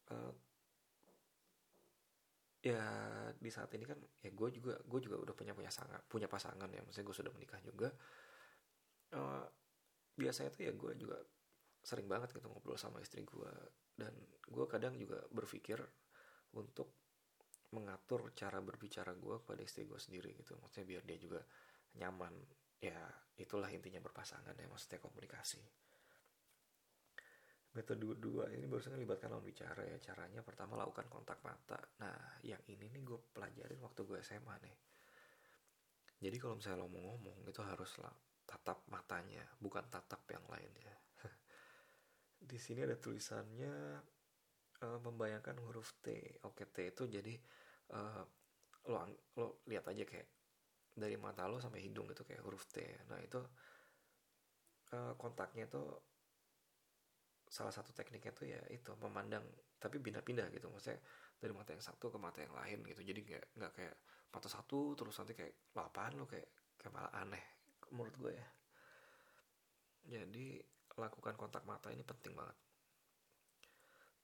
Uh, 0.06 0.32
ya 2.62 2.82
di 3.34 3.50
saat 3.50 3.70
ini 3.74 3.86
kan 3.86 3.98
ya 4.22 4.30
gue 4.30 4.48
juga 4.50 4.74
gue 4.82 5.00
juga 5.02 5.16
udah 5.22 5.34
punya 5.34 5.54
punya 5.56 5.72
sangat 5.72 6.04
punya 6.06 6.28
pasangan 6.28 6.68
ya. 6.68 6.84
Maksudnya 6.84 7.06
gue 7.08 7.16
sudah 7.16 7.32
menikah 7.32 7.60
juga. 7.64 7.88
Uh, 9.16 9.48
biasanya 10.16 10.52
tuh 10.52 10.62
ya 10.68 10.72
gue 10.76 10.92
juga 10.96 11.16
sering 11.86 12.10
banget 12.10 12.34
gitu 12.34 12.50
ngobrol 12.50 12.74
sama 12.74 12.98
istri 12.98 13.22
gue 13.22 13.52
dan 13.94 14.10
gue 14.42 14.66
kadang 14.66 14.98
juga 14.98 15.22
berpikir 15.30 15.78
untuk 16.58 16.90
mengatur 17.70 18.34
cara 18.34 18.58
berbicara 18.58 19.14
gue 19.14 19.36
kepada 19.42 19.62
istri 19.62 19.88
gue 19.88 19.98
sendiri 19.98 20.36
gitu. 20.36 20.58
Maksudnya 20.60 20.86
biar 20.86 21.02
dia 21.06 21.18
juga 21.18 21.40
nyaman 21.96 22.34
ya 22.80 22.96
itulah 23.36 23.68
intinya 23.72 24.00
berpasangan 24.00 24.56
ya 24.56 24.66
maksudnya 24.68 25.00
komunikasi. 25.00 25.60
Metode 27.76 28.16
dua 28.16 28.48
ini 28.56 28.64
barusan 28.64 28.96
libatkan 28.96 29.28
lawan 29.28 29.44
bicara 29.44 29.84
ya. 29.84 30.00
Caranya 30.00 30.40
pertama 30.40 30.80
lakukan 30.80 31.04
kontak 31.12 31.44
mata. 31.44 31.76
Nah 32.00 32.40
yang 32.40 32.60
ini 32.72 32.88
nih 32.88 33.04
gue 33.04 33.20
pelajarin 33.36 33.80
waktu 33.84 34.00
gue 34.08 34.18
SMA 34.24 34.56
nih. 34.64 34.76
Jadi 36.16 36.36
kalau 36.40 36.56
misalnya 36.56 36.80
lo 36.80 36.88
mau 36.88 37.04
ngomong 37.12 37.44
itu 37.44 37.60
harus 37.60 38.00
tatap 38.48 38.88
matanya 38.88 39.44
bukan 39.60 39.84
tatap 39.92 40.24
yang 40.32 40.44
lain 40.48 40.72
ya. 40.80 40.96
Di 42.48 42.56
sini 42.56 42.88
ada 42.88 42.96
tulisannya 42.96 44.00
uh, 44.80 44.98
membayangkan 45.04 45.60
huruf 45.60 46.00
T. 46.00 46.40
Oke 46.48 46.64
T 46.72 46.96
itu 46.96 47.04
jadi 47.04 47.36
uh, 47.92 48.24
lo 48.88 48.96
lo 49.36 49.60
lihat 49.68 49.92
aja 49.92 50.08
kayak 50.08 50.35
dari 50.96 51.20
mata 51.20 51.44
lo 51.44 51.60
sampai 51.60 51.84
hidung 51.84 52.08
gitu 52.08 52.24
kayak 52.24 52.40
huruf 52.40 52.64
T. 52.72 52.80
Nah 53.12 53.20
itu 53.20 53.36
uh, 54.96 55.12
kontaknya 55.20 55.68
itu 55.68 55.84
salah 57.46 57.70
satu 57.70 57.94
tekniknya 57.94 58.32
tuh 58.34 58.48
ya 58.48 58.58
itu 58.72 58.90
memandang 58.96 59.44
tapi 59.76 60.00
pindah-pindah 60.00 60.48
gitu. 60.56 60.72
Maksudnya 60.72 60.98
dari 61.36 61.52
mata 61.52 61.76
yang 61.76 61.84
satu 61.84 62.08
ke 62.08 62.16
mata 62.16 62.40
yang 62.40 62.56
lain 62.56 62.80
gitu. 62.88 63.04
Jadi 63.04 63.20
nggak 63.28 63.44
nggak 63.60 63.72
kayak 63.76 63.96
mata 64.32 64.48
satu 64.48 64.96
terus 64.96 65.14
nanti 65.20 65.36
kayak 65.36 65.54
apaan 65.76 66.16
lo 66.16 66.24
kayak 66.24 66.48
kayak 66.80 66.92
malah 66.96 67.12
aneh 67.20 67.44
menurut 67.92 68.16
gue 68.16 68.32
ya. 68.32 68.48
Jadi 70.06 70.64
lakukan 70.96 71.36
kontak 71.36 71.68
mata 71.68 71.92
ini 71.92 72.00
penting 72.00 72.32
banget. 72.32 72.56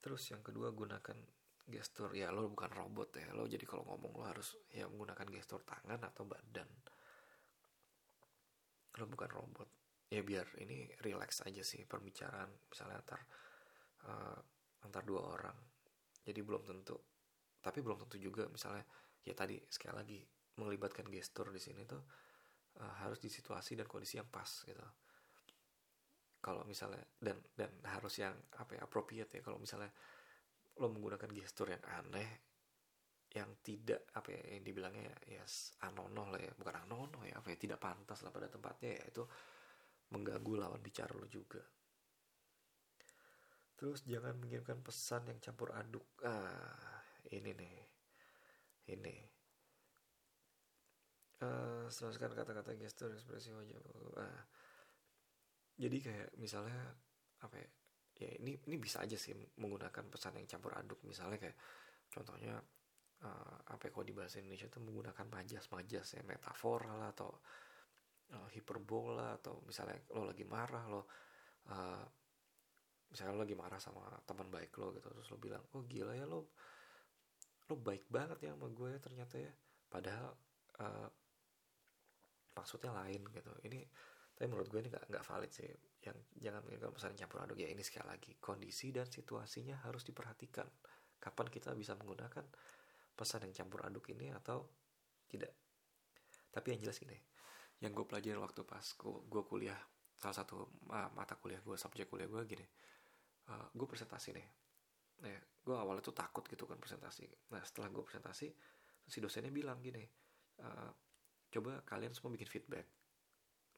Terus 0.01 0.25
yang 0.33 0.41
kedua 0.41 0.73
gunakan 0.73 1.15
gestur 1.63 2.11
ya 2.11 2.27
lo 2.29 2.51
bukan 2.51 2.67
robot 2.75 3.15
ya 3.15 3.31
lo 3.31 3.47
jadi 3.47 3.63
kalau 3.63 3.87
ngomong 3.87 4.19
lo 4.19 4.23
harus 4.27 4.59
ya 4.75 4.83
menggunakan 4.91 5.27
gestur 5.31 5.63
tangan 5.63 5.99
atau 6.03 6.27
badan. 6.27 6.69
Lo 8.99 9.05
bukan 9.07 9.29
robot. 9.31 9.69
Ya 10.11 10.21
biar 10.21 10.45
ini 10.61 10.91
relax 11.01 11.41
aja 11.41 11.65
sih 11.65 11.87
perbicaraan 11.89 12.69
misalnya 12.69 13.01
antar 13.01 13.21
uh, 14.05 14.39
antar 14.85 15.03
dua 15.07 15.21
orang. 15.33 15.57
Jadi 16.23 16.39
belum 16.43 16.63
tentu 16.67 16.97
tapi 17.63 17.79
belum 17.79 17.95
tentu 18.03 18.19
juga 18.19 18.43
misalnya 18.51 18.83
ya 19.23 19.31
tadi 19.31 19.55
sekali 19.71 19.95
lagi 19.95 20.19
melibatkan 20.59 21.07
gestur 21.07 21.47
di 21.49 21.63
sini 21.63 21.87
tuh 21.87 22.03
uh, 22.83 22.93
harus 23.07 23.23
di 23.23 23.31
situasi 23.31 23.79
dan 23.79 23.87
kondisi 23.87 24.19
yang 24.19 24.27
pas 24.27 24.67
gitu. 24.67 24.83
Kalau 26.43 26.67
misalnya 26.67 26.99
dan 27.23 27.39
dan 27.55 27.71
harus 27.87 28.19
yang 28.19 28.35
apa 28.59 28.75
ya 28.75 28.83
appropriate 28.83 29.31
ya. 29.31 29.41
Kalau 29.41 29.55
misalnya 29.55 29.87
lo 30.81 30.87
menggunakan 30.89 31.29
gestur 31.35 31.69
yang 31.69 31.83
aneh 31.85 32.29
yang 33.33 33.49
tidak 33.65 34.13
apa 34.13 34.29
ya 34.29 34.41
yang 34.57 34.61
dibilangnya 34.61 35.09
ya 35.25 35.41
yes, 35.41 35.73
anono 35.81 36.29
lah 36.29 36.37
ya 36.37 36.53
bukan 36.53 36.85
anono 36.85 37.25
ya 37.25 37.41
apa 37.41 37.49
ya 37.49 37.57
tidak 37.57 37.81
pantas 37.81 38.21
lah 38.21 38.29
pada 38.29 38.45
tempatnya 38.45 38.93
ya 38.93 39.03
itu 39.09 39.23
mengganggu 40.13 40.53
lawan 40.53 40.77
bicara 40.77 41.17
lo 41.17 41.25
juga. 41.25 41.61
Terus 43.73 44.05
jangan 44.05 44.37
mengirimkan 44.37 44.85
pesan 44.85 45.25
yang 45.27 45.41
campur 45.41 45.73
aduk. 45.73 46.05
Ah, 46.21 47.01
ini 47.33 47.51
nih. 47.57 47.77
Ini. 48.93 49.15
Uh, 51.43 51.91
kata-kata 51.91 52.71
gestur 52.79 53.11
ekspresi 53.11 53.51
wajah. 53.51 53.81
Ah. 54.15 54.45
Jadi 55.75 55.97
kayak 55.99 56.29
misalnya 56.39 56.95
apa 57.43 57.59
ya? 57.59 57.69
Ya 58.21 58.29
ini 58.37 58.57
ini 58.69 58.75
bisa 58.77 59.01
aja 59.01 59.17
sih 59.17 59.33
menggunakan 59.57 60.05
pesan 60.09 60.37
yang 60.37 60.47
campur 60.49 60.77
aduk. 60.77 61.01
Misalnya 61.05 61.41
kayak 61.41 61.57
contohnya 62.13 62.61
uh, 63.25 63.57
apa 63.73 63.89
ya, 63.89 63.91
kalau 63.91 64.05
di 64.05 64.15
bahasa 64.15 64.37
Indonesia 64.43 64.67
itu 64.67 64.79
menggunakan 64.83 65.25
majas-majas 65.31 66.07
ya 66.19 66.21
metafora 66.27 66.93
lah 66.93 67.09
atau 67.15 67.31
uh, 68.35 68.47
hiperbola 68.53 69.39
atau 69.39 69.63
misalnya 69.65 69.97
lo 70.13 70.27
lagi 70.27 70.45
marah 70.45 70.85
lo 70.89 71.01
uh, 71.69 72.05
misalnya 73.09 73.33
lo 73.33 73.41
lagi 73.45 73.55
marah 73.57 73.79
sama 73.79 74.03
teman 74.25 74.49
baik 74.49 74.73
lo 74.77 74.93
gitu 74.93 75.09
terus 75.09 75.27
lo 75.29 75.37
bilang 75.37 75.63
oh 75.73 75.83
gila 75.85 76.13
ya 76.13 76.25
lo 76.25 76.53
lo 77.69 77.75
baik 77.79 78.09
banget 78.11 78.49
ya 78.49 78.51
sama 78.53 78.67
gue 78.69 78.89
ya 78.91 78.99
ternyata 78.99 79.35
ya 79.39 79.51
padahal 79.87 80.29
uh, 80.81 81.09
maksudnya 82.53 82.91
lain 82.93 83.21
gitu 83.33 83.53
ini 83.65 83.81
tapi 84.43 84.51
menurut 84.51 84.67
gue 84.67 84.83
ini 84.83 84.91
gak, 84.91 85.07
nggak 85.07 85.23
valid 85.23 85.51
sih. 85.55 85.71
Yang 86.03 86.19
jangan 86.35 86.67
mengingat 86.67 86.91
pesan 86.91 87.15
campur 87.15 87.47
aduk. 87.47 87.63
Ya 87.63 87.71
ini 87.71 87.79
sekali 87.79 88.11
lagi. 88.11 88.35
Kondisi 88.43 88.91
dan 88.91 89.07
situasinya 89.07 89.87
harus 89.87 90.03
diperhatikan. 90.03 90.67
Kapan 91.15 91.47
kita 91.47 91.71
bisa 91.71 91.95
menggunakan 91.95 92.43
pesan 93.15 93.47
yang 93.47 93.55
campur 93.55 93.87
aduk 93.87 94.11
ini 94.11 94.35
atau 94.35 94.67
tidak. 95.31 95.55
Tapi 96.51 96.75
yang 96.75 96.83
jelas 96.83 96.99
gini. 96.99 97.15
Yang 97.79 98.03
gue 98.03 98.05
pelajarin 98.11 98.43
waktu 98.43 98.67
pas 98.67 98.83
gue 98.99 99.43
kuliah 99.47 99.79
salah 100.19 100.35
satu 100.35 100.83
uh, 100.91 101.07
mata 101.15 101.39
kuliah 101.39 101.63
gue 101.63 101.79
subjek 101.79 102.11
kuliah 102.11 102.27
gue 102.27 102.43
gini. 102.43 102.67
Uh, 103.47 103.71
gue 103.71 103.87
presentasi 103.87 104.35
nih. 104.35 104.47
Nah 105.23 105.39
gue 105.39 105.75
awalnya 105.79 106.03
tuh 106.03 106.11
takut 106.11 106.43
gitu 106.51 106.67
kan 106.67 106.75
presentasi. 106.83 107.31
Nah 107.47 107.63
setelah 107.63 107.87
gue 107.95 108.03
presentasi 108.03 108.51
si 109.07 109.23
dosennya 109.23 109.55
bilang 109.55 109.79
gini 109.79 110.03
uh, 110.59 110.91
coba 111.47 111.79
kalian 111.87 112.11
semua 112.11 112.35
bikin 112.35 112.47
feedback 112.51 113.02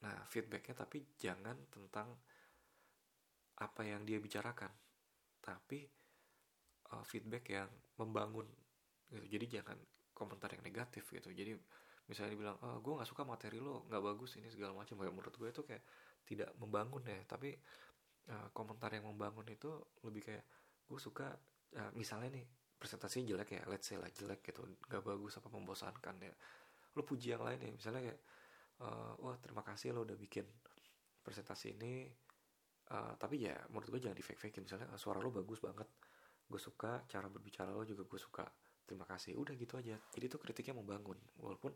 nah 0.04 0.28
feedbacknya 0.28 0.76
tapi 0.76 1.06
jangan 1.16 1.56
tentang 1.72 2.12
apa 3.56 3.82
yang 3.88 4.04
dia 4.04 4.20
bicarakan 4.20 4.72
tapi 5.40 5.88
uh, 6.92 7.06
feedback 7.06 7.48
yang 7.50 7.70
membangun 7.96 8.46
gitu. 9.14 9.26
Jadi 9.38 9.46
jangan 9.60 9.78
komentar 10.12 10.52
yang 10.56 10.64
negatif 10.66 11.08
gitu. 11.12 11.30
Jadi 11.32 11.56
misalnya 12.06 12.38
dibilang 12.38 12.58
oh, 12.62 12.78
gue 12.82 12.94
nggak 13.02 13.10
suka 13.10 13.26
materi 13.26 13.58
lo 13.58 13.86
nggak 13.90 14.04
bagus 14.04 14.38
ini 14.42 14.50
segala 14.50 14.74
macam. 14.76 14.98
Kayak 14.98 15.14
menurut 15.14 15.36
gue 15.36 15.50
itu 15.50 15.62
kayak 15.64 15.84
tidak 16.26 16.50
membangun 16.58 17.04
ya. 17.06 17.20
Tapi 17.26 17.54
uh, 18.34 18.48
komentar 18.52 18.90
yang 18.94 19.06
membangun 19.08 19.48
itu 19.50 19.70
lebih 20.04 20.22
kayak 20.26 20.46
gue 20.86 21.00
suka 21.02 21.34
uh, 21.78 21.92
misalnya 21.98 22.42
nih 22.42 22.46
presentasinya 22.76 23.26
jelek 23.34 23.50
ya 23.56 23.62
let's 23.72 23.88
say 23.88 23.98
lah 23.98 24.10
jelek 24.12 24.42
gitu. 24.44 24.66
Nggak 24.90 25.04
bagus 25.06 25.38
apa 25.40 25.48
membosankan 25.54 26.16
ya. 26.22 26.34
Lo 26.96 27.02
puji 27.04 27.36
yang 27.36 27.44
lain 27.46 27.60
ya. 27.62 27.72
Misalnya 27.72 28.02
kayak 28.12 28.20
uh, 28.82 29.14
wah 29.22 29.38
terima 29.40 29.64
kasih 29.64 29.96
lo 29.96 30.04
udah 30.04 30.18
bikin 30.18 30.44
presentasi 31.24 31.78
ini. 31.78 32.10
Uh, 32.86 33.18
tapi 33.18 33.42
ya 33.42 33.58
menurut 33.74 33.98
gue 33.98 34.02
jangan 34.06 34.14
di 34.14 34.22
fake 34.22 34.38
fakein 34.38 34.62
misalnya 34.62 34.92
suara 34.98 35.18
lo 35.24 35.32
bagus 35.32 35.62
banget. 35.64 35.88
Gue 36.46 36.62
suka 36.62 37.02
cara 37.10 37.28
berbicara 37.32 37.74
lo 37.74 37.86
juga 37.88 38.06
gue 38.06 38.20
suka. 38.20 38.46
Terima 38.86 39.10
kasih. 39.10 39.34
Udah 39.34 39.58
gitu 39.58 39.82
aja. 39.82 39.98
Jadi 40.14 40.26
itu 40.30 40.38
kritiknya 40.38 40.78
membangun. 40.78 41.18
Walaupun 41.42 41.74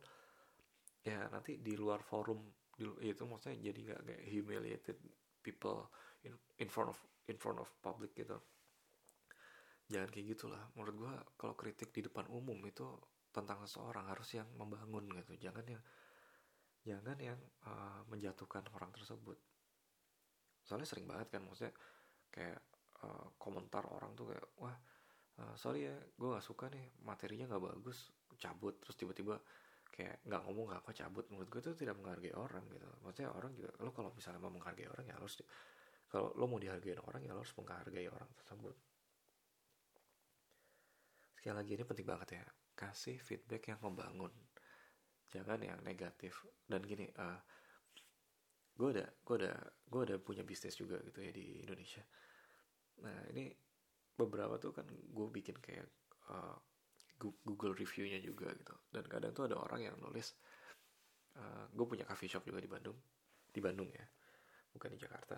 ya 1.01 1.25
nanti 1.31 1.57
di 1.57 1.73
luar 1.79 2.03
forum 2.03 2.43
di, 2.75 2.85
itu 3.07 3.23
maksudnya 3.25 3.71
jadi 3.71 3.79
nggak 3.91 3.99
kayak 4.05 4.23
humiliated 4.29 4.97
people 5.41 5.89
in, 6.27 6.35
in 6.59 6.67
front 6.69 6.91
of 6.91 6.99
in 7.31 7.39
front 7.39 7.57
of 7.57 7.67
public 7.81 8.13
gitu. 8.13 8.37
Jangan 9.89 10.09
kayak 10.13 10.37
gitulah. 10.37 10.61
Menurut 10.77 10.95
gua 10.95 11.13
kalau 11.33 11.57
kritik 11.57 11.89
di 11.89 12.05
depan 12.05 12.29
umum 12.29 12.61
itu 12.69 12.85
tentang 13.33 13.65
seseorang 13.65 14.05
harus 14.05 14.29
yang 14.37 14.45
membangun 14.53 15.09
gitu. 15.09 15.49
Jangan 15.49 15.65
yang 15.65 15.81
jangan 16.89 17.17
yang 17.21 17.37
uh, 17.69 18.01
menjatuhkan 18.09 18.65
orang 18.73 18.89
tersebut. 18.89 19.37
Soalnya 20.65 20.89
sering 20.89 21.05
banget 21.05 21.29
kan 21.29 21.45
maksudnya 21.45 21.73
kayak 22.33 22.61
uh, 23.05 23.29
komentar 23.37 23.85
orang 23.85 24.17
tuh 24.17 24.33
kayak 24.33 24.45
wah 24.57 24.73
uh, 25.41 25.53
sorry 25.53 25.85
ya 25.85 25.93
gue 25.93 26.27
nggak 26.29 26.45
suka 26.45 26.73
nih 26.73 26.89
materinya 27.05 27.45
nggak 27.53 27.63
bagus 27.77 28.09
cabut. 28.41 28.81
Terus 28.81 28.95
tiba-tiba 28.97 29.37
kayak 29.93 30.25
nggak 30.25 30.41
ngomong 30.49 30.65
nggak 30.73 30.81
apa 30.81 30.91
cabut. 30.97 31.25
Menurut 31.29 31.49
gue 31.53 31.61
itu 31.61 31.71
tidak 31.77 31.95
menghargai 32.01 32.33
orang 32.33 32.65
gitu. 32.73 32.89
Maksudnya 33.05 33.29
orang 33.29 33.51
juga 33.53 33.69
lo 33.85 33.93
kalau 33.93 34.09
misalnya 34.17 34.41
mau 34.41 34.53
menghargai 34.53 34.89
orang 34.89 35.05
ya 35.05 35.15
harus 35.17 35.41
kalau 36.09 36.33
lo 36.33 36.45
mau 36.49 36.57
dihargai 36.57 36.97
orang 36.97 37.21
ya 37.21 37.37
lo 37.37 37.45
harus 37.45 37.53
menghargai 37.53 38.07
orang 38.09 38.29
tersebut. 38.33 38.75
Sekali 41.37 41.55
lagi 41.55 41.71
ini 41.77 41.83
penting 41.85 42.07
banget 42.09 42.29
ya 42.41 42.45
kasih 42.79 43.19
feedback 43.19 43.75
yang 43.75 43.79
membangun 43.83 44.31
jangan 45.29 45.61
yang 45.61 45.79
negatif. 45.85 46.45
Dan 46.65 46.83
gini 46.83 47.05
uh, 47.17 47.23
eh, 47.23 47.39
gue 48.75 48.89
ada 48.95 49.05
gue 49.05 49.35
ada 49.45 49.53
gue 49.89 50.01
ada 50.05 50.15
punya 50.17 50.41
bisnis 50.41 50.75
juga 50.75 50.97
gitu 51.05 51.21
ya 51.21 51.31
di 51.31 51.63
Indonesia. 51.63 52.03
Nah 53.05 53.29
ini 53.31 53.53
beberapa 54.17 54.59
tuh 54.59 54.75
kan 54.75 54.85
gue 54.89 55.27
bikin 55.31 55.57
kayak 55.61 55.87
uh, 56.33 56.57
Google 57.19 57.75
reviewnya 57.77 58.19
juga 58.19 58.51
gitu. 58.57 58.75
Dan 58.89 59.05
kadang 59.05 59.31
tuh 59.31 59.47
ada 59.47 59.59
orang 59.59 59.85
yang 59.85 59.95
nulis 60.01 60.33
uh, 61.37 61.43
eh, 61.43 61.65
gue 61.71 61.85
punya 61.85 62.03
coffee 62.03 62.31
shop 62.31 62.43
juga 62.45 62.59
di 62.59 62.69
Bandung 62.69 62.97
di 63.49 63.59
Bandung 63.61 63.89
ya 63.89 64.05
bukan 64.73 64.89
di 64.93 64.99
Jakarta. 64.99 65.37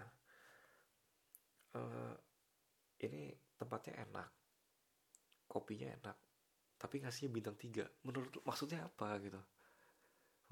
Uh, 1.71 2.15
ini 3.07 3.31
tempatnya 3.55 4.03
enak 4.03 4.27
kopinya 5.47 5.87
enak 5.87 6.17
tapi 6.75 6.97
ngasihnya 6.99 7.29
bintang 7.29 7.55
tiga. 7.55 7.85
Menurut 8.03 8.41
maksudnya 8.41 8.81
apa 8.85 9.21
gitu 9.21 9.37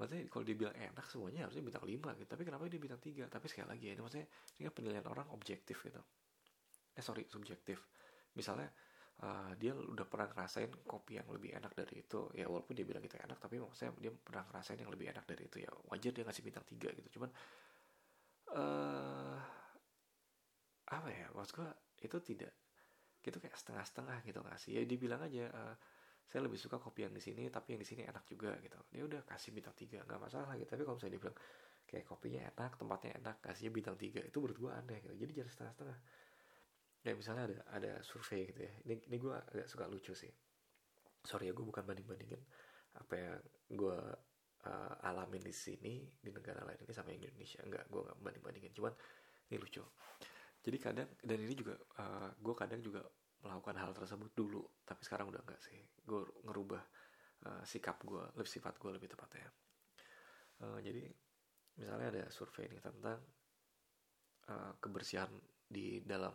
maksudnya 0.00 0.24
kalau 0.32 0.44
dia 0.48 0.56
bilang 0.56 0.72
enak 0.72 1.04
semuanya 1.12 1.44
harusnya 1.44 1.60
bintang 1.60 1.84
lima 1.84 2.10
gitu. 2.16 2.28
Tapi 2.32 2.42
kenapa 2.48 2.64
dia 2.72 2.80
bintang 2.80 3.02
tiga? 3.04 3.28
Tapi 3.28 3.44
sekali 3.52 3.68
lagi 3.68 3.84
ya 3.84 3.92
ini 3.92 4.00
maksudnya 4.00 4.26
ini 4.56 4.62
kan 4.64 4.72
penilaian 4.72 5.06
orang 5.12 5.28
objektif 5.36 5.76
gitu. 5.84 6.00
Eh 6.96 7.04
sorry 7.04 7.28
subjektif. 7.28 7.84
Misalnya 8.32 8.72
uh, 9.20 9.52
dia 9.60 9.76
udah 9.76 10.08
pernah 10.08 10.32
ngerasain 10.32 10.72
kopi 10.88 11.20
yang 11.20 11.28
lebih 11.28 11.52
enak 11.52 11.76
dari 11.76 12.00
itu. 12.00 12.32
Ya 12.32 12.48
walaupun 12.48 12.72
dia 12.72 12.88
bilang 12.88 13.04
itu 13.04 13.20
enak 13.20 13.36
tapi 13.36 13.60
maksudnya 13.60 13.92
dia 14.00 14.12
pernah 14.16 14.48
ngerasain 14.48 14.80
yang 14.80 14.88
lebih 14.88 15.06
enak 15.12 15.24
dari 15.28 15.42
itu. 15.44 15.56
Ya 15.60 15.70
wajar 15.92 16.10
dia 16.16 16.24
ngasih 16.24 16.42
bintang 16.48 16.64
tiga 16.64 16.88
gitu. 16.96 17.20
Cuman 17.20 17.30
uh, 18.56 19.36
apa 20.88 21.08
ya? 21.12 21.28
Maksud 21.36 21.60
gue 21.60 21.70
itu 22.08 22.16
tidak 22.24 22.56
gitu 23.20 23.36
kayak 23.36 23.52
setengah-setengah 23.52 24.16
gitu 24.24 24.40
ngasih. 24.40 24.70
Ya 24.80 24.82
dibilang 24.88 25.20
aja 25.20 25.44
uh, 25.52 25.76
saya 26.30 26.46
lebih 26.46 26.62
suka 26.62 26.78
kopi 26.78 27.02
yang 27.02 27.10
di 27.10 27.18
sini 27.18 27.50
tapi 27.50 27.74
yang 27.74 27.82
di 27.82 27.88
sini 27.90 28.06
enak 28.06 28.22
juga 28.30 28.54
gitu. 28.62 28.78
Dia 28.94 29.02
udah 29.02 29.20
kasih 29.26 29.50
bintang 29.50 29.74
tiga 29.74 30.06
nggak 30.06 30.20
masalah 30.22 30.54
gitu. 30.54 30.70
Tapi 30.70 30.82
kalau 30.86 30.94
misalnya 30.94 31.18
dia 31.18 31.22
bilang 31.26 31.38
kayak 31.90 32.04
kopinya 32.06 32.40
enak 32.54 32.72
tempatnya 32.78 33.10
enak 33.18 33.36
kasihnya 33.42 33.72
bintang 33.74 33.96
tiga 33.98 34.22
itu 34.22 34.38
menurut 34.38 34.58
gue 34.62 34.70
aneh 34.70 34.98
gitu. 35.02 35.14
Jadi 35.26 35.32
jangan 35.42 35.50
setengah-setengah. 35.50 35.98
Ya 37.02 37.12
misalnya 37.18 37.42
ada 37.50 37.58
ada 37.74 37.92
survei 38.06 38.46
gitu 38.46 38.60
ya. 38.62 38.72
Ini 38.86 38.94
ini 39.10 39.16
gue 39.18 39.34
agak 39.34 39.66
suka 39.66 39.90
lucu 39.90 40.14
sih. 40.14 40.30
Sorry 41.26 41.50
ya 41.50 41.52
gue 41.52 41.66
bukan 41.66 41.82
banding 41.82 42.06
bandingin 42.06 42.42
apa 42.94 43.14
yang 43.18 43.38
gue 43.74 43.98
uh, 44.70 44.94
alamin 45.10 45.42
di 45.42 45.54
sini 45.54 46.06
di 46.14 46.30
negara 46.30 46.62
lain 46.62 46.78
ini 46.86 46.94
sama 46.94 47.10
yang 47.10 47.26
di 47.26 47.28
Indonesia. 47.34 47.58
Enggak 47.66 47.90
gue 47.90 48.00
nggak 48.06 48.16
banding 48.22 48.44
bandingin 48.46 48.70
cuman 48.70 48.94
ini 49.50 49.58
lucu. 49.58 49.82
Jadi 50.62 50.76
kadang 50.78 51.10
dan 51.26 51.38
ini 51.42 51.54
juga 51.58 51.74
uh, 51.98 52.30
gue 52.38 52.54
kadang 52.54 52.78
juga 52.78 53.02
melakukan 53.40 53.76
hal 53.80 53.90
tersebut 53.96 54.30
dulu 54.36 54.62
tapi 54.84 55.00
sekarang 55.04 55.32
udah 55.32 55.40
enggak 55.40 55.60
sih. 55.64 55.78
Gue 56.04 56.24
ngerubah 56.44 56.82
uh, 57.46 57.62
sikap 57.64 58.00
gue 58.04 58.24
lebih 58.36 58.50
sifat 58.50 58.76
gue 58.76 58.90
lebih 58.92 59.08
tepatnya. 59.08 59.48
Uh, 60.60 60.78
jadi 60.84 61.08
misalnya 61.80 62.08
ada 62.12 62.24
survei 62.28 62.68
ini 62.68 62.76
tentang 62.82 63.20
uh, 64.52 64.72
kebersihan 64.76 65.32
di 65.64 66.04
dalam 66.04 66.34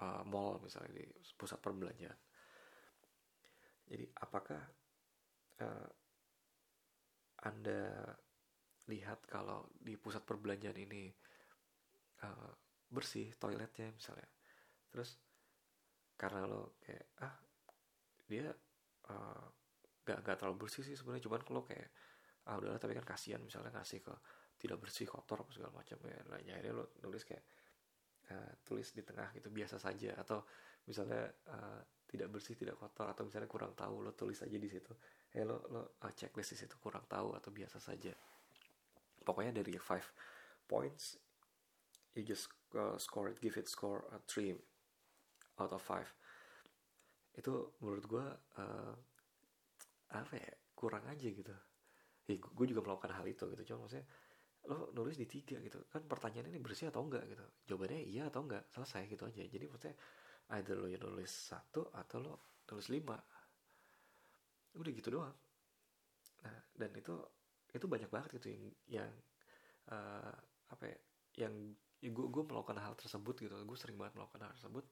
uh, 0.00 0.22
mall 0.24 0.62
misalnya 0.64 1.02
di 1.02 1.04
pusat 1.36 1.60
perbelanjaan. 1.60 2.18
Jadi 3.86 4.04
apakah 4.18 4.62
uh, 5.62 5.88
anda 7.46 8.16
lihat 8.86 9.26
kalau 9.26 9.68
di 9.76 9.98
pusat 9.98 10.22
perbelanjaan 10.22 10.78
ini 10.78 11.10
uh, 12.22 12.52
bersih 12.86 13.34
toiletnya 13.34 13.90
misalnya, 13.90 14.30
terus 14.90 15.18
karena 16.16 16.48
lo 16.48 16.80
kayak 16.80 17.06
ah 17.22 17.34
dia 18.26 18.48
uh, 19.12 19.46
gak 20.02 20.18
gak 20.24 20.36
terlalu 20.40 20.66
bersih 20.66 20.82
sih 20.82 20.96
sebenarnya. 20.96 21.24
Cuman 21.28 21.40
kalau 21.44 21.62
kayak 21.62 21.88
ah 22.48 22.56
udahlah 22.56 22.80
tapi 22.80 22.96
kan 22.96 23.06
kasihan 23.06 23.42
misalnya 23.42 23.74
ngasih 23.76 24.00
ke 24.02 24.14
tidak 24.56 24.80
bersih 24.80 25.04
kotor 25.04 25.44
apa 25.44 25.52
segala 25.52 25.72
macam 25.76 25.98
ya. 26.08 26.18
Nah 26.26 26.40
akhirnya 26.40 26.72
lo 26.72 26.84
nulis 27.04 27.22
kayak 27.22 27.44
uh, 28.32 28.52
tulis 28.64 28.88
di 28.96 29.02
tengah 29.04 29.28
gitu 29.36 29.52
biasa 29.52 29.76
saja. 29.76 30.16
Atau 30.16 30.42
misalnya 30.88 31.28
uh, 31.52 31.80
tidak 32.06 32.32
bersih 32.32 32.56
tidak 32.56 32.80
kotor 32.80 33.10
atau 33.10 33.26
misalnya 33.26 33.50
kurang 33.50 33.76
tahu 33.76 34.00
lo 34.00 34.16
tulis 34.16 34.40
aja 34.40 34.56
di 34.56 34.68
situ. 34.70 34.92
Eh 35.36 35.44
lo 35.44 35.68
lo 35.68 36.00
uh, 36.00 36.12
checklist 36.16 36.56
di 36.56 36.58
situ 36.64 36.74
kurang 36.80 37.04
tahu 37.04 37.36
atau 37.36 37.52
biasa 37.52 37.76
saja. 37.76 38.14
Pokoknya 39.26 39.52
dari 39.60 39.74
five 39.76 40.06
points 40.66 41.18
you 42.16 42.24
just 42.24 42.48
uh, 42.74 42.96
score 42.96 43.28
it 43.28 43.38
give 43.42 43.60
it 43.60 43.68
score 43.68 44.08
a 44.14 44.18
three 44.24 44.56
out 45.60 45.72
of 45.72 45.82
five. 45.82 46.08
Itu 47.36 47.76
menurut 47.84 48.04
gue 48.04 48.26
uh, 48.60 48.94
apa 50.12 50.32
ya 50.36 50.50
kurang 50.76 51.04
aja 51.08 51.28
gitu. 51.28 51.52
Ya 52.26 52.34
gue 52.40 52.66
juga 52.68 52.80
melakukan 52.84 53.12
hal 53.12 53.26
itu 53.28 53.44
gitu. 53.52 53.62
Cuma 53.72 53.86
maksudnya 53.86 54.06
lo 54.66 54.90
nulis 54.92 55.16
di 55.16 55.26
tiga 55.28 55.60
gitu. 55.62 55.84
Kan 55.88 56.04
pertanyaan 56.10 56.50
ini 56.50 56.58
bersih 56.58 56.90
atau 56.90 57.04
enggak 57.04 57.24
gitu. 57.28 57.44
Jawabannya 57.72 58.02
iya 58.02 58.28
atau 58.28 58.44
enggak. 58.44 58.68
Selesai 58.72 59.08
gitu 59.08 59.24
aja. 59.28 59.42
Jadi 59.46 59.64
maksudnya 59.70 59.96
either 60.56 60.76
lo 60.78 60.88
yang 60.88 61.02
nulis 61.02 61.30
satu 61.30 61.92
atau 61.92 62.16
lo 62.20 62.34
nulis 62.68 62.88
lima. 62.90 63.16
Udah 64.76 64.92
gitu 64.92 65.08
doang. 65.12 65.36
Nah 66.44 66.56
dan 66.76 66.90
itu 66.96 67.14
itu 67.72 67.84
banyak 67.84 68.08
banget 68.08 68.40
gitu 68.40 68.48
yang 68.52 68.64
yang 68.88 69.12
uh, 69.92 70.34
apa 70.72 70.84
ya 70.88 70.98
yang 71.46 71.54
ya 72.00 72.10
gue 72.12 72.26
gue 72.28 72.42
melakukan 72.44 72.80
hal 72.80 72.96
tersebut 72.96 73.34
gitu. 73.38 73.54
Gue 73.54 73.78
sering 73.78 73.96
banget 73.96 74.18
melakukan 74.18 74.50
hal 74.50 74.52
tersebut 74.56 74.84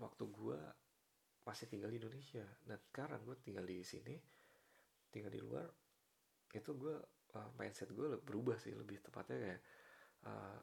waktu 0.00 0.24
gue 0.28 0.60
masih 1.42 1.66
tinggal 1.66 1.90
di 1.90 1.98
Indonesia. 1.98 2.44
Dan 2.62 2.78
sekarang 2.78 3.26
gue 3.26 3.36
tinggal 3.42 3.66
di 3.66 3.82
sini 3.82 4.16
tinggal 5.12 5.28
di 5.28 5.40
luar 5.44 5.68
itu 6.56 6.70
gue 6.72 6.96
uh, 7.36 7.50
mindset 7.60 7.92
gue 7.92 8.16
berubah 8.20 8.56
sih 8.56 8.72
lebih 8.72 9.00
tepatnya 9.04 9.36
kayak 9.36 9.60
uh, 10.24 10.58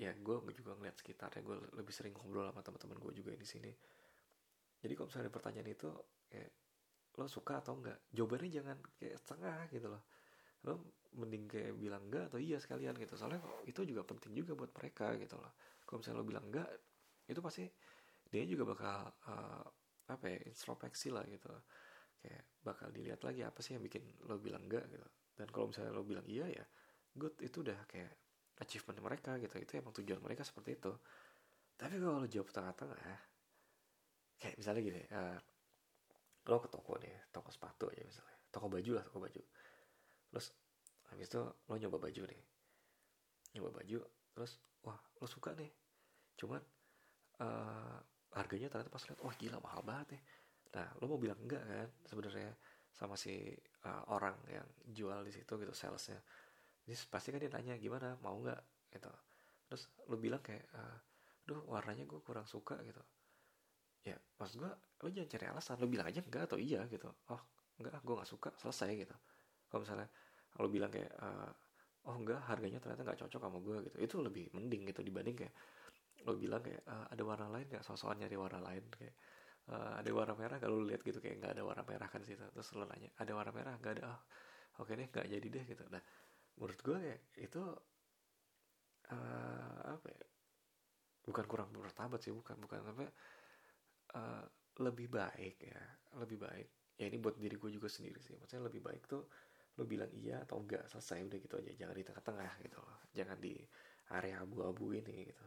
ya 0.00 0.16
gue 0.16 0.36
juga 0.56 0.72
ngeliat 0.80 0.96
sekitarnya 0.96 1.44
gue 1.44 1.56
lebih 1.76 1.92
sering 1.92 2.16
ngobrol 2.16 2.48
sama 2.48 2.64
teman-teman 2.64 2.96
gue 2.96 3.12
juga 3.20 3.32
di 3.36 3.44
sini. 3.44 3.72
Jadi 4.80 4.92
kalau 4.96 5.12
misalnya 5.12 5.32
pertanyaan 5.32 5.68
itu 5.68 5.88
kayak 6.24 6.52
lo 7.20 7.28
suka 7.28 7.60
atau 7.60 7.76
enggak? 7.76 8.00
Jawabannya 8.16 8.48
jangan 8.48 8.76
kayak 8.96 9.16
setengah 9.20 9.58
gitu 9.68 9.88
loh. 9.92 10.02
Lo 10.64 10.72
mending 11.20 11.44
kayak 11.50 11.76
bilang 11.76 12.08
enggak 12.08 12.32
atau 12.32 12.40
iya 12.40 12.56
sekalian 12.56 12.96
gitu. 12.96 13.12
Soalnya 13.20 13.44
itu 13.68 13.84
juga 13.84 14.08
penting 14.08 14.32
juga 14.32 14.56
buat 14.56 14.72
mereka 14.72 15.20
gitu 15.20 15.36
loh. 15.36 15.52
Kalau 15.84 16.00
misalnya 16.00 16.18
lo 16.22 16.24
bilang 16.24 16.46
enggak 16.48 16.68
itu 17.28 17.40
pasti 17.44 17.64
dia 18.30 18.46
juga 18.46 18.64
bakal 18.72 19.10
uh, 19.26 19.66
apa 20.10 20.24
ya 20.30 20.38
introspeksi 20.46 21.10
lah 21.10 21.26
gitu. 21.26 21.50
Kayak 22.20 22.44
bakal 22.62 22.88
dilihat 22.94 23.20
lagi 23.26 23.42
apa 23.42 23.58
sih 23.64 23.74
yang 23.74 23.82
bikin 23.82 24.06
lo 24.26 24.38
bilang 24.38 24.66
enggak 24.66 24.86
gitu. 24.90 25.08
Dan 25.34 25.48
kalau 25.50 25.70
misalnya 25.70 25.92
lo 25.94 26.06
bilang 26.06 26.26
iya 26.30 26.46
ya 26.46 26.64
good 27.10 27.34
itu 27.42 27.66
udah 27.66 27.86
kayak 27.90 28.14
achievement 28.62 29.02
mereka 29.02 29.34
gitu. 29.42 29.54
Itu 29.58 29.72
emang 29.78 29.94
tujuan 29.98 30.20
mereka 30.22 30.46
seperti 30.46 30.78
itu. 30.78 30.92
Tapi 31.74 31.96
kalau 31.98 32.22
lo 32.22 32.28
jawab 32.28 32.48
tengah-tengah 32.54 32.98
kayak 34.40 34.56
misalnya 34.56 34.80
gini 34.80 35.02
uh, 35.12 35.38
lo 36.48 36.56
ke 36.60 36.68
toko 36.72 36.96
nih 37.02 37.12
toko 37.34 37.48
sepatu 37.50 37.90
aja 37.90 38.02
misalnya. 38.04 38.36
Toko 38.50 38.66
baju 38.70 38.90
lah 38.94 39.04
toko 39.06 39.18
baju. 39.18 39.42
Terus 40.30 40.46
habis 41.10 41.26
itu 41.26 41.40
lo 41.42 41.74
nyoba 41.74 41.98
baju 41.98 42.22
nih. 42.30 42.42
Nyoba 43.58 43.70
baju 43.82 43.98
terus 44.36 44.60
wah 44.84 45.00
lo 45.18 45.26
suka 45.26 45.56
nih. 45.56 45.72
Cuman 46.36 46.60
uh, 47.40 47.98
harganya 48.34 48.70
ternyata 48.70 48.90
pas 48.92 49.02
lihat 49.02 49.20
wah 49.22 49.34
gila 49.34 49.58
mahal 49.58 49.82
banget 49.82 50.18
nih. 50.18 50.22
Nah 50.78 50.86
lo 51.02 51.04
mau 51.10 51.18
bilang 51.18 51.38
enggak 51.42 51.62
kan 51.66 51.88
sebenarnya 52.06 52.54
sama 52.94 53.14
si 53.14 53.54
uh, 53.86 54.02
orang 54.10 54.36
yang 54.50 54.66
jual 54.86 55.20
di 55.26 55.32
situ 55.34 55.52
gitu 55.58 55.74
salesnya. 55.74 56.18
Ini 56.86 56.94
pasti 57.10 57.34
kan 57.34 57.38
dia 57.42 57.50
nanya 57.50 57.74
gimana 57.78 58.14
mau 58.22 58.38
nggak 58.38 58.60
gitu. 58.94 59.10
Terus 59.70 59.82
lu 60.10 60.16
bilang 60.18 60.42
kayak 60.42 60.66
uh, 60.74 60.98
duh 61.46 61.62
warnanya 61.66 62.06
gue 62.06 62.20
kurang 62.22 62.46
suka 62.46 62.78
gitu. 62.86 63.02
Ya 64.06 64.16
maksud 64.38 64.62
gue 64.62 64.72
lu 65.06 65.08
jangan 65.10 65.30
cari 65.30 65.44
alasan 65.50 65.76
lu 65.82 65.88
bilang 65.90 66.06
aja 66.06 66.22
enggak 66.22 66.50
atau 66.50 66.58
iya 66.58 66.86
gitu. 66.86 67.10
Oh 67.30 67.42
enggak 67.82 67.98
gue 68.02 68.14
nggak 68.14 68.30
suka 68.30 68.50
selesai 68.58 68.90
gitu. 68.94 69.16
Kalau 69.70 69.82
misalnya 69.82 70.08
lu 70.58 70.68
bilang 70.70 70.90
kayak 70.90 71.10
uh, 71.18 71.50
oh 72.10 72.14
enggak 72.14 72.40
harganya 72.46 72.78
ternyata 72.78 73.02
nggak 73.06 73.18
cocok 73.26 73.40
sama 73.42 73.58
gue 73.58 73.76
gitu. 73.90 73.96
Itu 73.98 74.16
lebih 74.22 74.50
mending 74.54 74.86
gitu 74.90 75.02
dibanding 75.02 75.34
kayak 75.46 75.54
lo 76.26 76.36
bilang 76.36 76.60
kayak 76.60 76.82
uh, 76.84 77.06
ada 77.08 77.22
warna 77.24 77.48
lain 77.48 77.66
nggak? 77.70 77.82
Soal 77.84 78.16
nyari 78.16 78.36
warna 78.36 78.60
lain 78.60 78.84
kayak 78.92 79.14
uh, 79.72 80.00
ada 80.00 80.10
warna 80.12 80.34
merah 80.36 80.58
kalau 80.60 80.80
lihat 80.84 81.00
gitu 81.00 81.18
kayak 81.22 81.40
nggak 81.40 81.52
ada 81.58 81.62
warna 81.64 81.84
merah 81.86 82.08
kan 82.08 82.20
situ. 82.24 82.42
Terus 82.52 82.68
lo 82.76 82.84
nanya 82.84 83.10
ada 83.16 83.32
warna 83.32 83.52
merah? 83.54 83.74
Nggak 83.80 83.92
ada. 84.00 84.02
Oh, 84.10 84.20
oke 84.84 84.92
deh 84.92 85.06
nggak 85.08 85.26
jadi 85.28 85.46
deh 85.48 85.64
gitu. 85.64 85.84
Nah 85.88 86.02
menurut 86.60 86.80
gue 86.84 86.98
ya 87.00 87.16
itu 87.40 87.62
uh, 89.10 89.80
apa 89.96 90.06
ya 90.12 90.24
bukan 91.24 91.44
kurang 91.48 91.68
bertabat 91.72 92.20
sih 92.20 92.34
bukan 92.34 92.56
bukan 92.60 92.80
apa 92.84 93.04
uh, 94.18 94.44
lebih 94.80 95.08
baik 95.08 95.56
ya 95.64 95.82
lebih 96.20 96.40
baik. 96.40 96.68
Ya 97.00 97.08
ini 97.08 97.16
buat 97.16 97.40
diri 97.40 97.56
gue 97.56 97.70
juga 97.72 97.88
sendiri 97.88 98.20
sih. 98.20 98.36
Maksudnya 98.36 98.68
lebih 98.68 98.84
baik 98.84 99.08
tuh 99.08 99.24
lo 99.78 99.88
bilang 99.88 100.12
iya 100.12 100.44
atau 100.44 100.60
enggak 100.60 100.84
selesai 100.90 101.24
udah 101.24 101.38
gitu 101.40 101.54
aja. 101.56 101.72
Jangan 101.72 101.94
di 101.96 102.04
tengah-tengah 102.04 102.52
gitu 102.60 102.76
loh. 102.76 102.98
Jangan 103.16 103.38
di 103.40 103.56
area 104.10 104.42
abu-abu 104.42 104.90
ini 104.92 105.30
gitu 105.30 105.46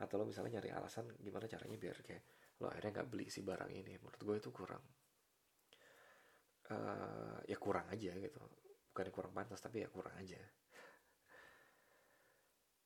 atau 0.00 0.16
lo 0.16 0.24
misalnya 0.24 0.58
nyari 0.58 0.72
alasan 0.72 1.04
gimana 1.20 1.44
caranya 1.44 1.76
biar 1.76 1.96
kayak 2.00 2.24
lo 2.60 2.72
akhirnya 2.72 3.00
nggak 3.00 3.08
beli 3.12 3.26
si 3.28 3.44
barang 3.44 3.70
ini. 3.72 4.00
Menurut 4.00 4.20
gue 4.20 4.36
itu 4.40 4.50
kurang. 4.52 4.84
Uh, 6.70 7.38
ya 7.44 7.56
kurang 7.60 7.86
aja 7.92 8.12
gitu. 8.16 8.40
Bukan 8.90 9.06
kurang 9.12 9.32
pantas 9.36 9.60
tapi 9.60 9.84
ya 9.84 9.88
kurang 9.92 10.16
aja. 10.16 10.40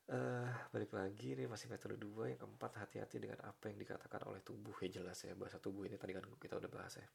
Uh, 0.05 0.53
balik 0.69 0.93
lagi 0.93 1.39
nih 1.39 1.47
masih 1.47 1.71
metode 1.71 1.95
dua. 1.97 2.35
Yang 2.35 2.43
keempat 2.47 2.73
hati-hati 2.83 3.17
dengan 3.23 3.39
apa 3.47 3.71
yang 3.71 3.79
dikatakan 3.79 4.27
oleh 4.27 4.43
tubuh. 4.43 4.75
Ya 4.83 5.01
jelas 5.01 5.23
ya 5.23 5.39
bahasa 5.39 5.63
tubuh 5.63 5.87
ini 5.87 5.95
tadi 5.95 6.13
kan 6.13 6.27
kita 6.39 6.59
udah 6.59 6.71
bahas 6.71 6.99
ya. 6.99 7.09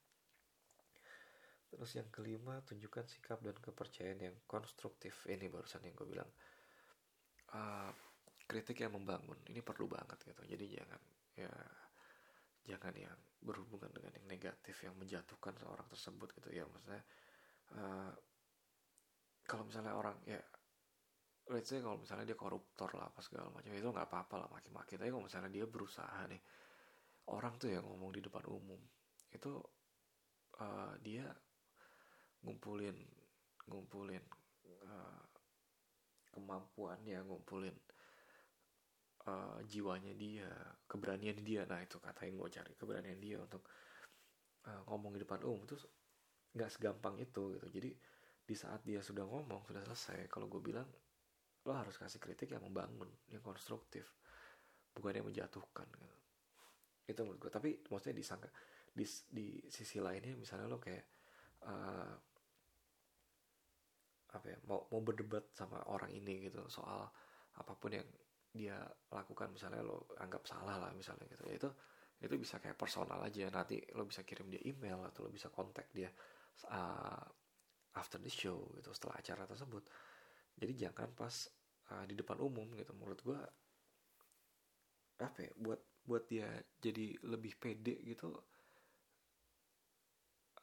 Terus 1.69 1.91
yang 1.95 2.09
kelima 2.09 2.65
tunjukkan 2.65 3.05
sikap 3.05 3.43
dan 3.45 3.53
kepercayaan 3.59 4.19
yang 4.19 4.35
konstruktif. 4.47 5.27
Ini 5.27 5.51
barusan 5.51 5.85
yang 5.85 5.93
gue 5.93 6.07
bilang. 6.07 6.29
Uh, 7.49 7.93
kritik 8.49 8.81
yang 8.81 8.97
membangun. 8.97 9.37
Ini 9.45 9.61
perlu 9.61 9.85
banget 9.85 10.17
gitu. 10.25 10.41
Jadi 10.49 10.65
jangan 10.73 11.01
ya 11.37 11.53
jangan 12.65 12.93
yang 12.97 13.17
berhubungan 13.39 13.93
dengan 13.93 14.17
yang 14.17 14.27
negatif 14.27 14.75
yang 14.81 14.97
menjatuhkan 14.97 15.53
seorang 15.61 15.85
tersebut 15.85 16.33
gitu. 16.33 16.49
Ya 16.49 16.65
maksudnya 16.65 17.03
uh, 17.77 18.11
kalau 19.45 19.63
misalnya 19.69 19.93
orang 19.93 20.17
ya 20.25 20.41
let's 21.53 21.69
say 21.69 21.81
kalau 21.81 22.01
misalnya 22.01 22.25
dia 22.25 22.37
koruptor 22.37 22.89
lah 22.97 23.09
apa 23.09 23.21
segala 23.21 23.53
macam 23.53 23.69
itu 23.69 23.85
nggak 23.85 24.09
apa-apa 24.09 24.35
lah 24.41 24.49
maki-maki. 24.49 24.97
Tapi 24.97 25.13
kalau 25.13 25.25
misalnya 25.29 25.53
dia 25.53 25.65
berusaha 25.69 26.25
nih 26.25 26.41
orang 27.29 27.53
tuh 27.61 27.69
yang 27.69 27.85
ngomong 27.85 28.09
di 28.09 28.25
depan 28.25 28.41
umum 28.49 28.81
itu 29.29 29.61
uh, 30.57 30.93
dia 31.05 31.29
ngumpulin 32.41 32.97
ngumpulin 33.69 34.23
uh, 34.89 35.21
kemampuannya 36.33 37.21
ngumpulin 37.29 37.77
uh, 39.27 39.59
jiwanya 39.67 40.13
dia 40.15 40.47
keberanian 40.87 41.39
dia. 41.43 41.67
Nah 41.67 41.83
itu 41.83 41.99
kata 41.99 42.23
yang 42.29 42.39
gue 42.39 42.49
cari 42.53 42.73
keberanian 42.77 43.19
dia 43.19 43.37
untuk 43.41 43.67
uh, 44.69 44.81
ngomong 44.87 45.17
di 45.17 45.19
depan 45.25 45.43
umum. 45.43 45.65
Itu 45.67 45.75
nggak 46.55 46.69
segampang 46.71 47.19
itu 47.19 47.57
gitu. 47.57 47.67
Jadi 47.67 47.91
di 48.49 48.55
saat 48.57 48.81
dia 48.81 49.03
sudah 49.03 49.27
ngomong 49.27 49.67
sudah 49.67 49.83
selesai 49.85 50.25
kalau 50.31 50.49
gue 50.49 50.61
bilang 50.63 50.87
lo 51.67 51.75
harus 51.75 51.99
kasih 51.99 52.17
kritik 52.17 52.55
yang 52.55 52.63
membangun 52.63 53.09
yang 53.29 53.43
konstruktif. 53.43 54.07
Bukan 54.95 55.21
yang 55.21 55.27
menjatuhkan 55.27 55.87
gitu. 55.95 56.17
itu 57.09 57.25
menurut 57.25 57.41
gue 57.41 57.49
tapi 57.49 57.69
maksudnya 57.89 58.21
disangka 58.21 58.49
di 58.93 59.01
di 59.33 59.57
sisi 59.65 59.97
lainnya 59.97 60.37
misalnya 60.37 60.69
lo 60.69 60.77
kayak 60.77 61.05
uh, 61.65 62.13
apa 64.29 64.45
ya 64.45 64.57
mau 64.69 64.85
mau 64.93 65.01
berdebat 65.01 65.49
sama 65.57 65.81
orang 65.89 66.13
ini 66.13 66.49
gitu. 66.49 66.61
Soal 66.69 67.09
apa 67.57 67.73
pun 67.73 67.97
yang 67.97 68.05
dia 68.49 68.81
lakukan 69.13 69.53
misalnya 69.53 69.85
lo 69.85 70.09
anggap 70.17 70.43
salah 70.49 70.77
lah 70.81 70.91
misalnya 70.93 71.29
gitu. 71.29 71.45
Ya 71.45 71.55
itu 71.57 71.69
itu 72.19 72.35
bisa 72.35 72.57
kayak 72.59 72.75
personal 72.75 73.21
aja. 73.21 73.47
Nanti 73.53 73.79
lo 73.95 74.03
bisa 74.03 74.25
kirim 74.25 74.49
dia 74.49 74.61
email 74.65 74.99
atau 75.05 75.25
lo 75.25 75.31
bisa 75.31 75.47
kontak 75.53 75.87
dia 75.93 76.09
uh, 76.69 77.23
after 77.95 78.19
the 78.19 78.31
show 78.31 78.69
gitu 78.75 78.91
setelah 78.91 79.21
acara 79.21 79.43
tersebut. 79.45 79.83
Jadi 80.59 80.73
jangan 80.75 81.13
pas 81.15 81.33
uh, 81.93 82.03
di 82.09 82.17
depan 82.17 82.37
umum 82.41 82.67
gitu. 82.75 82.91
Menurut 82.97 83.19
gue 83.21 83.39
apa 85.19 85.39
ya 85.43 85.51
buat 85.59 85.79
buat 86.07 86.23
dia 86.31 86.47
jadi 86.79 87.19
lebih 87.27 87.59
pede 87.59 87.99
gitu 88.07 88.31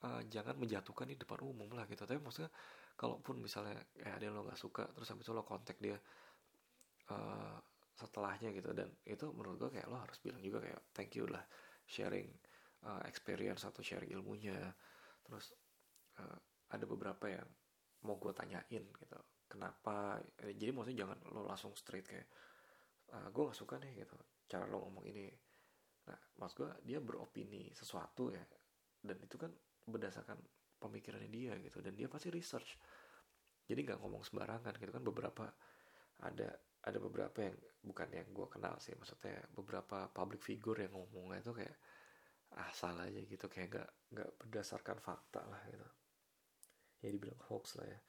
uh, 0.01 0.23
jangan 0.27 0.57
menjatuhkan 0.57 1.07
di 1.07 1.17
depan 1.17 1.41
umum 1.47 1.71
lah 1.73 1.87
gitu. 1.87 2.03
Tapi 2.03 2.19
maksudnya 2.19 2.51
kalaupun 2.97 3.39
misalnya 3.39 3.77
kayak 3.95 4.17
ada 4.17 4.25
yang 4.25 4.35
lo 4.35 4.43
nggak 4.49 4.59
suka 4.61 4.89
terus 4.91 5.09
habis 5.13 5.29
itu 5.29 5.33
lo 5.37 5.45
kontak 5.45 5.77
dia 5.79 6.01
setelahnya 7.97 8.53
gitu. 8.53 8.71
Dan 8.77 8.93
itu 9.09 9.33
menurut 9.33 9.57
gue 9.57 9.71
kayak 9.81 9.89
lo 9.89 9.97
harus 9.99 10.21
bilang 10.21 10.45
juga 10.45 10.61
kayak 10.63 10.81
thank 10.93 11.17
you 11.17 11.25
lah 11.27 11.43
sharing 11.89 12.29
uh, 12.85 13.01
experience 13.09 13.65
atau 13.65 13.81
sharing 13.81 14.13
ilmunya. 14.13 14.57
Terus 15.25 15.57
uh, 16.21 16.39
ada 16.71 16.85
beberapa 16.85 17.27
yang 17.33 17.49
mau 18.05 18.21
gue 18.21 18.31
tanyain 18.37 18.85
gitu 18.85 19.19
kenapa? 19.49 20.21
Eh, 20.45 20.55
jadi 20.55 20.71
maksudnya 20.75 21.07
jangan 21.07 21.19
lo 21.33 21.43
langsung 21.47 21.73
straight 21.79 22.07
kayak 22.07 22.29
uh, 23.17 23.33
gue 23.33 23.43
gak 23.49 23.59
suka 23.59 23.81
nih 23.81 24.05
gitu. 24.05 24.19
Cara 24.47 24.69
lo 24.69 24.85
ngomong 24.87 25.07
ini. 25.09 25.27
Nah 26.07 26.19
maksud 26.39 26.57
gue 26.63 26.71
dia 26.87 26.99
beropini 27.03 27.73
sesuatu 27.73 28.31
ya 28.31 28.45
dan 29.03 29.17
itu 29.23 29.39
kan 29.39 29.51
berdasarkan 29.87 30.39
pemikirannya 30.77 31.31
dia 31.31 31.55
gitu 31.63 31.79
dan 31.81 31.95
dia 31.95 32.11
pasti 32.11 32.29
research. 32.29 32.77
Jadi 33.67 33.81
nggak 33.83 33.99
ngomong 33.99 34.23
sembarangan 34.23 34.75
gitu 34.79 34.93
kan. 34.95 35.03
Beberapa 35.03 35.45
ada 36.23 36.49
ada 36.87 36.99
beberapa 37.03 37.43
yang 37.43 37.57
bukan 37.83 38.09
yang 38.15 38.29
gue 38.31 38.47
kenal 38.47 38.79
sih 38.79 38.95
maksudnya 38.95 39.43
beberapa 39.55 40.07
public 40.11 40.43
figure 40.43 40.87
yang 40.87 40.95
ngomongnya 40.95 41.43
itu 41.43 41.53
kayak 41.55 41.77
asal 42.71 42.95
aja 42.97 43.21
gitu. 43.27 43.47
Kayak 43.51 43.69
nggak 43.75 43.91
nggak 44.15 44.31
berdasarkan 44.39 44.99
fakta 45.03 45.43
lah 45.43 45.61
gitu. 45.67 45.89
Ya 47.03 47.09
dibilang 47.11 47.43
hoax 47.51 47.77
lah 47.83 47.87
ya. 47.91 48.01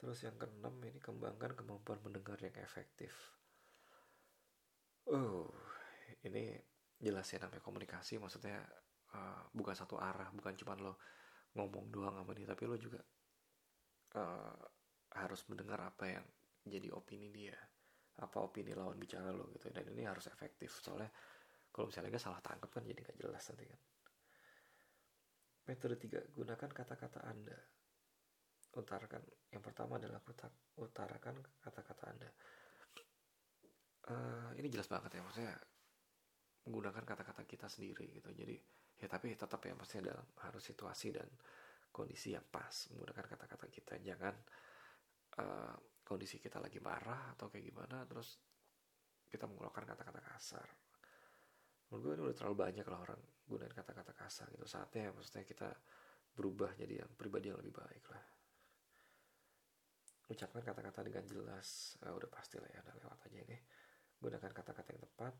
Terus 0.00 0.18
yang 0.24 0.38
keenam 0.40 0.74
ini 0.80 0.96
kembangkan 1.02 1.52
kemampuan 1.58 2.00
mendengar 2.00 2.38
yang 2.40 2.56
efektif. 2.62 3.12
Oh 5.10 5.50
ini 6.24 6.56
jelasin 7.00 7.40
namanya 7.40 7.64
komunikasi 7.64 8.20
maksudnya 8.20 8.60
uh, 9.16 9.42
bukan 9.56 9.72
satu 9.72 9.96
arah 9.96 10.28
bukan 10.36 10.52
cuma 10.60 10.76
lo 10.76 11.00
ngomong 11.56 11.88
doang 11.88 12.14
sama 12.20 12.32
dia 12.36 12.44
tapi 12.44 12.68
lo 12.68 12.76
juga 12.76 13.00
uh, 14.20 14.60
harus 15.16 15.42
mendengar 15.50 15.82
apa 15.82 16.04
yang 16.06 16.26
jadi 16.66 16.92
opini 16.94 17.32
dia. 17.32 17.56
Apa 18.20 18.44
opini 18.44 18.76
lawan 18.76 19.00
bicara 19.00 19.32
lo 19.32 19.48
gitu. 19.50 19.72
Dan 19.72 19.90
ini 19.90 20.04
harus 20.04 20.28
efektif. 20.28 20.76
Soalnya 20.78 21.10
kalau 21.70 21.88
misalnya 21.88 22.14
gak 22.14 22.24
salah 22.24 22.42
tangkap 22.44 22.70
kan 22.70 22.82
jadi 22.84 23.00
gak 23.00 23.18
jelas 23.18 23.42
nanti 23.50 23.64
kan. 23.66 23.80
Metode 25.70 25.96
tiga 25.96 26.20
gunakan 26.34 26.70
kata-kata 26.70 27.20
anda. 27.24 27.58
Utarakan. 28.76 29.22
Yang 29.50 29.62
pertama 29.66 29.98
adalah 29.98 30.20
utarakan 30.78 31.36
kata-kata 31.62 32.04
anda. 32.06 32.30
Uh, 34.10 34.50
ini 34.58 34.68
jelas 34.70 34.90
banget 34.90 35.18
ya. 35.18 35.22
Maksudnya 35.22 35.54
menggunakan 36.66 37.02
kata-kata 37.02 37.42
kita 37.48 37.66
sendiri 37.66 38.20
gitu. 38.20 38.30
Jadi 38.30 38.56
ya 39.00 39.08
tapi 39.08 39.32
tetap 39.32 39.64
ya 39.64 39.72
maksudnya 39.72 40.12
dalam 40.12 40.26
harus 40.44 40.60
situasi 40.60 41.08
dan 41.14 41.26
kondisi 41.88 42.36
yang 42.36 42.44
pas. 42.46 42.90
Menggunakan 42.92 43.24
kata-kata 43.26 43.66
kita. 43.72 43.94
Jangan 44.02 44.34
uh, 45.40 45.74
kondisi 46.04 46.36
kita 46.36 46.60
lagi 46.60 46.78
marah 46.78 47.32
atau 47.32 47.48
kayak 47.48 47.64
gimana 47.64 48.04
terus 48.04 48.36
kita 49.30 49.46
mengeluarkan 49.46 49.86
kata-kata 49.86 50.20
kasar. 50.20 50.68
Menurut 51.90 52.02
gue 52.02 52.12
ini 52.14 52.22
udah 52.30 52.36
terlalu 52.36 52.56
banyak 52.58 52.86
lah 52.86 52.98
orang 53.02 53.20
gunain 53.46 53.72
kata-kata 53.72 54.12
kasar 54.14 54.46
gitu. 54.54 54.66
Saatnya 54.66 55.10
maksudnya 55.14 55.46
kita 55.46 55.70
berubah 56.34 56.74
jadi 56.74 57.02
yang 57.06 57.10
pribadi 57.14 57.50
yang 57.50 57.58
lebih 57.58 57.74
baik 57.74 58.04
lah. 58.10 58.24
Ucapkan 60.30 60.62
kata-kata 60.62 61.00
dengan 61.02 61.24
jelas. 61.26 61.98
Uh, 62.02 62.14
udah 62.14 62.30
pasti 62.30 62.58
lah 62.58 62.70
ya 62.70 62.82
udah 62.82 62.94
lewat 63.00 63.18
aja 63.30 63.38
ini. 63.38 63.58
Gunakan 64.20 64.50
kata-kata 64.50 64.88
yang 64.94 65.02
tepat. 65.06 65.34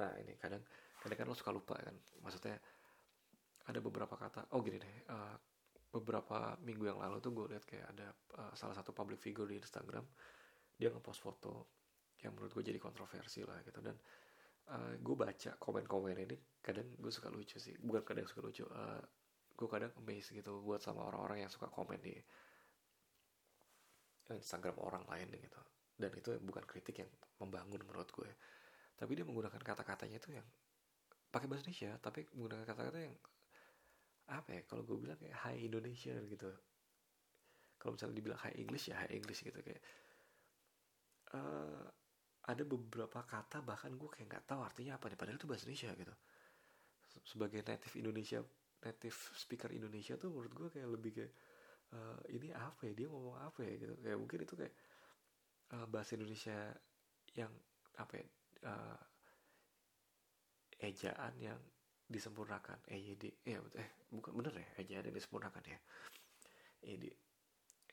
Nah 0.00 0.12
ini 0.20 0.32
kadang 0.36 0.62
kadang 1.00 1.18
kan 1.20 1.26
lo 1.28 1.36
suka 1.36 1.52
lupa 1.52 1.76
kan? 1.80 1.96
Maksudnya 2.20 2.56
ada 3.64 3.80
beberapa 3.80 4.14
kata 4.16 4.52
oh 4.52 4.60
gini 4.60 4.76
deh 4.76 4.96
uh, 5.08 5.36
beberapa 5.94 6.58
minggu 6.66 6.90
yang 6.90 6.98
lalu 6.98 7.22
tuh 7.22 7.30
gue 7.30 7.54
lihat 7.54 7.62
kayak 7.62 7.86
ada 7.94 8.10
uh, 8.42 8.52
salah 8.58 8.74
satu 8.74 8.90
public 8.90 9.22
figure 9.22 9.46
di 9.46 9.62
Instagram 9.62 10.02
dia 10.74 10.90
ngepost 10.90 11.22
foto 11.22 11.70
yang 12.18 12.34
menurut 12.34 12.50
gue 12.50 12.74
jadi 12.74 12.80
kontroversi 12.82 13.46
lah 13.46 13.62
gitu. 13.62 13.78
Dan 13.78 13.94
uh, 14.74 14.98
gue 14.98 15.14
baca 15.14 15.54
komen-komen 15.54 16.18
ini 16.18 16.36
kadang 16.58 16.98
gue 16.98 17.12
suka 17.14 17.30
lucu 17.30 17.62
sih. 17.62 17.78
Bukan 17.78 18.02
kadang 18.02 18.26
suka 18.26 18.42
lucu 18.42 18.66
uh, 18.66 19.02
gue 19.54 19.68
kadang 19.70 19.94
amazed 20.02 20.34
gitu 20.34 20.66
buat 20.66 20.82
sama 20.82 21.06
orang-orang 21.06 21.46
yang 21.46 21.50
suka 21.52 21.70
komen 21.70 22.02
di 22.02 22.18
Instagram 24.34 24.74
orang 24.82 25.06
lain 25.06 25.30
gitu. 25.38 25.60
Dan 25.94 26.10
itu 26.10 26.34
bukan 26.42 26.66
kritik 26.66 27.06
yang 27.06 27.10
membangun 27.38 27.78
menurut 27.86 28.10
gue 28.10 28.32
tapi 28.94 29.18
dia 29.18 29.26
menggunakan 29.26 29.58
kata-katanya 29.58 30.16
itu 30.22 30.30
yang 30.38 30.46
pakai 31.34 31.50
bahasa 31.50 31.66
Indonesia 31.66 31.98
tapi 31.98 32.30
menggunakan 32.34 32.64
kata-kata 32.66 32.98
yang 33.02 33.14
apa 34.30 34.56
ya 34.56 34.62
kalau 34.64 34.82
gue 34.88 34.96
bilang 34.96 35.18
kayak 35.20 35.36
High 35.36 35.68
Indonesia 35.68 36.14
gitu. 36.24 36.50
Kalau 37.76 37.92
misalnya 37.96 38.16
dibilang 38.16 38.40
High 38.40 38.56
English 38.56 38.88
ya 38.88 38.96
High 38.96 39.12
English 39.12 39.44
gitu 39.44 39.60
kayak 39.60 39.82
uh, 41.36 41.84
ada 42.44 42.62
beberapa 42.64 43.24
kata 43.24 43.64
bahkan 43.64 43.92
gue 43.96 44.08
kayak 44.08 44.26
nggak 44.28 44.44
tahu 44.48 44.60
artinya 44.64 44.96
apa 44.96 45.08
nih 45.12 45.18
padahal 45.20 45.36
itu 45.36 45.48
bahasa 45.48 45.64
Indonesia 45.68 45.90
gitu. 45.96 46.14
Sebagai 47.24 47.60
native 47.64 47.94
Indonesia 48.00 48.40
native 48.84 49.18
speaker 49.36 49.70
Indonesia 49.72 50.14
tuh 50.20 50.28
menurut 50.28 50.52
gue 50.52 50.68
kayak 50.76 50.88
lebih 50.88 51.12
kayak 51.16 51.32
uh, 51.96 52.20
ini 52.32 52.52
apa 52.52 52.80
ya 52.88 52.92
dia 52.92 53.08
ngomong 53.08 53.36
apa 53.40 53.60
ya 53.64 53.72
gitu. 53.80 53.94
Kayak 54.00 54.18
mungkin 54.20 54.38
itu 54.44 54.54
kayak 54.56 54.74
uh, 55.72 55.86
bahasa 55.88 56.16
Indonesia 56.16 56.56
yang 57.36 57.52
apa 57.96 58.12
ya 58.20 58.26
uh, 58.68 59.00
ejaan 60.84 61.32
yang 61.40 61.60
disempurnakan. 62.08 62.84
EYD 62.88 63.44
eh, 63.48 63.58
eh 63.58 63.88
bukan 64.12 64.32
bener 64.36 64.52
ya? 64.60 64.68
Yang 65.00 65.24
disempurnakan 65.24 65.62
ya? 65.64 65.78
EYD 66.84 67.04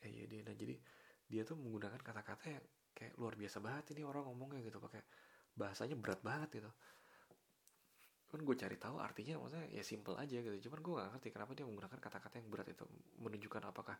EYD 0.02 0.32
nah 0.44 0.54
jadi 0.54 0.74
dia 1.30 1.42
tuh 1.46 1.56
menggunakan 1.56 1.96
kata-kata 2.02 2.44
yang 2.50 2.64
kayak 2.92 3.14
luar 3.16 3.34
biasa 3.38 3.62
banget 3.62 3.96
ini 3.96 4.04
orang 4.04 4.28
ngomongnya 4.28 4.60
gitu 4.68 4.82
pakai 4.82 5.00
bahasanya 5.56 5.96
berat 5.96 6.20
banget 6.20 6.60
gitu. 6.60 6.70
Kan 8.28 8.40
gue 8.44 8.56
cari 8.56 8.76
tahu 8.76 8.96
artinya 9.00 9.40
maksudnya 9.40 9.66
ya 9.72 9.84
simple 9.84 10.16
aja 10.20 10.36
gitu. 10.40 10.68
Cuman 10.68 10.78
gue 10.84 10.92
gak 11.00 11.08
ngerti 11.16 11.28
kenapa 11.32 11.52
dia 11.56 11.64
menggunakan 11.64 11.98
kata-kata 12.00 12.34
yang 12.40 12.48
berat 12.52 12.68
itu. 12.68 12.84
Menunjukkan 13.20 13.62
apakah 13.64 13.96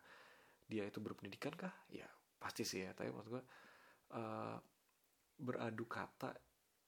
dia 0.69 0.83
itu 0.85 0.99
berpendidikan 1.01 1.53
kah? 1.57 1.73
Ya 1.89 2.05
pasti 2.37 2.61
sih 2.65 2.85
ya. 2.85 2.93
Tapi 2.93 3.09
maksud 3.09 3.33
gue 3.33 3.43
uh, 4.13 4.57
beradu 5.41 5.85
kata 5.89 6.37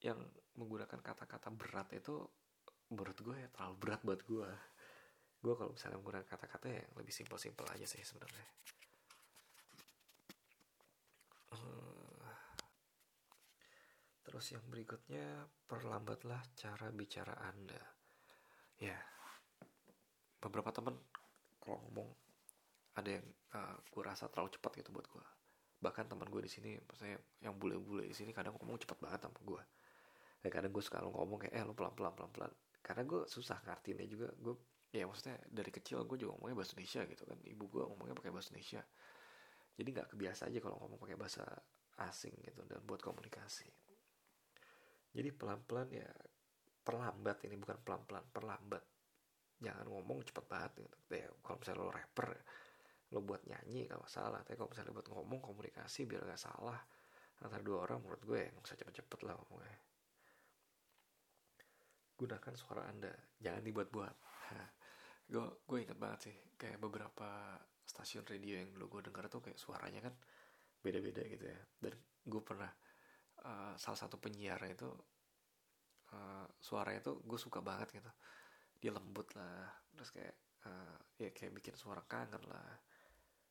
yang 0.06 0.22
menggunakan 0.62 1.02
kata-kata 1.02 1.50
berat 1.50 1.90
itu 1.98 2.22
menurut 2.94 3.18
gue 3.18 3.36
ya 3.38 3.50
terlalu 3.50 3.76
berat 3.82 4.02
buat 4.06 4.22
gue. 4.22 4.50
Gue 5.42 5.54
kalau 5.54 5.72
misalnya 5.74 5.98
menggunakan 6.02 6.28
kata-kata 6.30 6.68
yang 6.70 6.90
lebih 6.98 7.14
simpel-simpel 7.14 7.66
aja 7.70 7.86
sih 7.86 8.02
sebenarnya. 8.02 8.48
Uh, 11.54 12.34
terus 14.26 14.46
yang 14.54 14.66
berikutnya 14.70 15.50
perlambatlah 15.66 16.42
cara 16.58 16.90
bicara 16.94 17.34
anda. 17.46 17.82
Ya 18.78 18.98
beberapa 20.42 20.70
temen 20.70 20.94
kalau 21.58 21.82
ngomong 21.90 22.10
ada 22.96 23.10
yang 23.10 23.26
uh, 23.58 23.76
gue 23.90 24.04
rasa 24.06 24.30
terlalu 24.30 24.54
cepat 24.54 24.82
gitu 24.82 24.94
buat 24.94 25.10
gue. 25.10 25.26
Bahkan 25.82 26.06
teman 26.10 26.30
gue 26.30 26.42
di 26.46 26.52
sini 26.52 26.78
maksudnya 26.86 27.18
yang 27.42 27.58
bule-bule 27.58 28.06
di 28.06 28.14
sini 28.14 28.30
kadang 28.30 28.54
ngomong 28.62 28.78
cepat 28.82 28.98
banget 29.02 29.26
sama 29.26 29.40
gue. 29.42 29.62
Ya 30.46 30.50
kadang 30.54 30.70
gue 30.70 30.84
suka 30.86 31.02
ngomong 31.02 31.42
kayak 31.42 31.54
eh 31.58 31.66
lo 31.66 31.74
pelan-pelan 31.74 32.14
pelan-pelan 32.14 32.54
karena 32.86 33.02
gue 33.02 33.26
susah 33.26 33.58
ngartiinnya 33.66 34.06
juga. 34.06 34.30
Gue 34.38 34.54
ya 34.94 35.10
maksudnya 35.10 35.42
dari 35.50 35.74
kecil 35.74 36.06
gue 36.06 36.18
juga 36.22 36.38
ngomongnya 36.38 36.62
bahasa 36.62 36.78
Indonesia 36.78 37.02
gitu 37.10 37.24
kan. 37.26 37.38
Ibu 37.42 37.64
gue 37.66 37.84
ngomongnya 37.90 38.14
pakai 38.14 38.32
bahasa 38.32 38.54
Indonesia. 38.54 38.82
Jadi 39.76 39.90
nggak 39.90 40.08
kebiasa 40.14 40.42
aja 40.54 40.60
kalau 40.62 40.78
ngomong 40.86 41.00
pakai 41.02 41.18
bahasa 41.18 41.44
asing 42.06 42.38
gitu 42.46 42.62
dan 42.70 42.86
buat 42.86 43.02
komunikasi. 43.02 43.66
Jadi 45.18 45.30
pelan-pelan 45.34 45.90
ya 45.90 46.10
perlambat 46.86 47.42
ini 47.50 47.58
bukan 47.58 47.82
pelan-pelan 47.82 48.26
perlambat. 48.30 48.84
Jangan 49.58 49.90
ngomong 49.90 50.22
cepet 50.22 50.46
banget 50.46 50.72
gitu. 50.86 50.98
Ya 51.18 51.28
kalau 51.42 51.58
misalnya 51.58 51.82
lo 51.82 51.90
rapper 51.90 52.30
lo 53.10 53.20
buat 53.26 53.42
nyanyi 53.50 53.90
gak 53.90 53.98
masalah. 53.98 54.46
Tapi 54.46 54.54
kalau 54.54 54.70
misalnya 54.70 54.94
buat 54.94 55.10
ngomong 55.10 55.42
komunikasi 55.42 56.06
biar 56.06 56.22
gak 56.30 56.40
salah 56.40 56.78
antara 57.44 57.60
dua 57.60 57.84
orang 57.84 58.00
menurut 58.00 58.22
gue 58.24 58.40
ya 58.40 58.48
nggak 58.48 58.64
usah 58.64 58.78
cepet-cepet 58.80 59.20
lah 59.28 59.36
ngomongnya 59.36 59.76
gunakan 62.16 62.54
suara 62.56 62.88
anda. 62.88 63.12
Jangan 63.40 63.64
dibuat-buat. 63.64 64.16
Gue 65.26 65.46
gue 65.66 65.78
inget 65.82 65.98
banget 65.98 66.20
sih 66.32 66.36
kayak 66.54 66.78
beberapa 66.78 67.58
stasiun 67.82 68.26
radio 68.26 68.62
yang 68.62 68.70
dulu 68.78 68.98
gue 68.98 69.10
dengar 69.10 69.26
tuh 69.30 69.42
kayak 69.42 69.58
suaranya 69.58 70.06
kan 70.06 70.14
beda-beda 70.80 71.22
gitu 71.26 71.46
ya. 71.46 71.62
Dan 71.82 71.94
gue 72.26 72.42
pernah 72.46 72.70
uh, 73.42 73.74
salah 73.76 74.00
satu 74.00 74.22
penyiar 74.22 74.62
itu 74.70 74.86
uh, 76.14 76.46
suaranya 76.62 77.02
tuh 77.02 77.26
gue 77.26 77.40
suka 77.42 77.60
banget 77.66 77.98
gitu. 77.98 78.12
Dia 78.80 78.92
lembut 78.94 79.34
lah 79.34 79.66
terus 79.98 80.14
kayak 80.14 80.36
uh, 80.70 80.98
ya 81.18 81.34
kayak 81.34 81.58
bikin 81.58 81.74
suara 81.74 82.06
kangen 82.06 82.44
lah. 82.46 82.78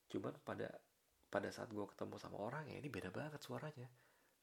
Cuman 0.09 0.39
pada 0.47 0.71
pada 1.27 1.51
saat 1.51 1.75
gue 1.75 1.87
ketemu 1.91 2.15
sama 2.23 2.39
orang 2.39 2.71
ya 2.71 2.79
ini 2.79 2.87
beda 2.87 3.11
banget 3.11 3.43
suaranya 3.43 3.91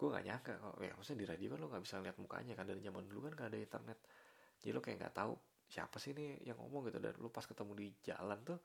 gue 0.02 0.10
nggak 0.10 0.26
nyangka 0.26 0.54
kok. 0.58 0.76
Ya 0.82 0.94
maksudnya 0.98 1.20
di 1.22 1.28
radio 1.30 1.48
kan 1.54 1.60
lo 1.62 1.68
nggak 1.70 1.84
bisa 1.86 1.96
lihat 2.02 2.18
mukanya 2.18 2.54
kan. 2.58 2.66
Dari 2.66 2.82
zaman 2.82 3.06
dulu 3.06 3.30
kan 3.30 3.32
gak 3.38 3.50
ada 3.54 3.60
internet. 3.62 4.00
Jadi 4.58 4.72
lo 4.74 4.82
kayak 4.82 4.98
nggak 4.98 5.14
tahu 5.14 5.34
siapa 5.70 6.02
sih 6.02 6.18
ini 6.18 6.42
yang 6.42 6.58
ngomong 6.58 6.90
gitu. 6.90 6.98
Dan 6.98 7.14
lo 7.22 7.30
pas 7.30 7.46
ketemu 7.46 7.72
di 7.78 7.88
jalan 8.02 8.42
tuh 8.42 8.58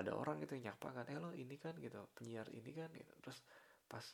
ada 0.00 0.10
orang 0.16 0.40
gitu 0.40 0.56
yang 0.56 0.72
nyapa 0.72 0.88
kan 0.90 1.04
eh 1.12 1.20
lo 1.20 1.36
ini 1.36 1.60
kan 1.60 1.76
gitu. 1.76 2.00
Penyiar 2.16 2.48
ini 2.48 2.70
kan 2.72 2.88
gitu. 2.96 3.12
Terus 3.20 3.38
pas 3.84 4.04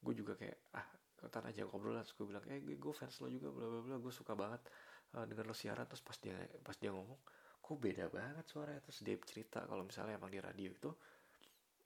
gue 0.00 0.14
juga 0.16 0.32
kayak 0.40 0.72
ah 0.80 0.88
ntar 1.28 1.44
aja 1.44 1.68
ngobrol 1.68 1.92
lah. 1.92 2.08
Gue 2.08 2.24
bilang 2.24 2.44
eh 2.48 2.56
gue 2.64 2.92
fans 2.96 3.20
lo 3.20 3.28
juga 3.28 3.52
bla 3.52 3.68
bla 3.68 3.80
bla. 3.84 3.96
Gue 4.00 4.12
suka 4.16 4.32
banget 4.32 4.64
uh, 5.12 5.28
denger 5.28 5.44
lo 5.44 5.52
siaran. 5.52 5.84
Terus 5.84 6.00
pas 6.00 6.16
dia 6.16 6.40
pas 6.64 6.76
dia 6.80 6.88
ngomong 6.88 7.20
kok 7.60 7.76
beda 7.76 8.08
banget 8.08 8.48
suaranya. 8.48 8.80
Terus 8.80 9.04
dia 9.04 9.16
cerita 9.28 9.60
kalau 9.68 9.84
misalnya 9.84 10.16
emang 10.16 10.32
di 10.32 10.40
radio 10.40 10.72
itu 10.72 10.88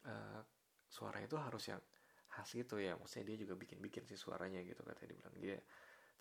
uh, 0.07 0.41
suara 0.87 1.19
itu 1.19 1.35
harus 1.35 1.67
yang 1.67 1.83
khas 2.33 2.49
gitu 2.57 2.81
ya. 2.81 2.97
Maksudnya 2.97 3.37
dia 3.37 3.39
juga 3.45 3.55
bikin 3.61 3.79
bikin 3.85 4.03
sih 4.09 4.17
suaranya 4.17 4.65
gitu 4.65 4.81
katanya 4.81 5.09
dia 5.13 5.19
bilang 5.21 5.37
dia 5.37 5.59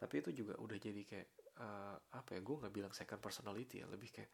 tapi 0.02 0.18
itu 0.18 0.34
juga 0.34 0.58
udah 0.58 0.78
jadi 0.82 1.02
kayak 1.06 1.30
uh, 1.62 1.94
apa 2.18 2.34
ya 2.34 2.42
gue 2.42 2.56
nggak 2.58 2.74
bilang 2.74 2.90
second 2.90 3.22
personality 3.22 3.86
ya 3.86 3.86
lebih 3.86 4.10
kayak 4.10 4.34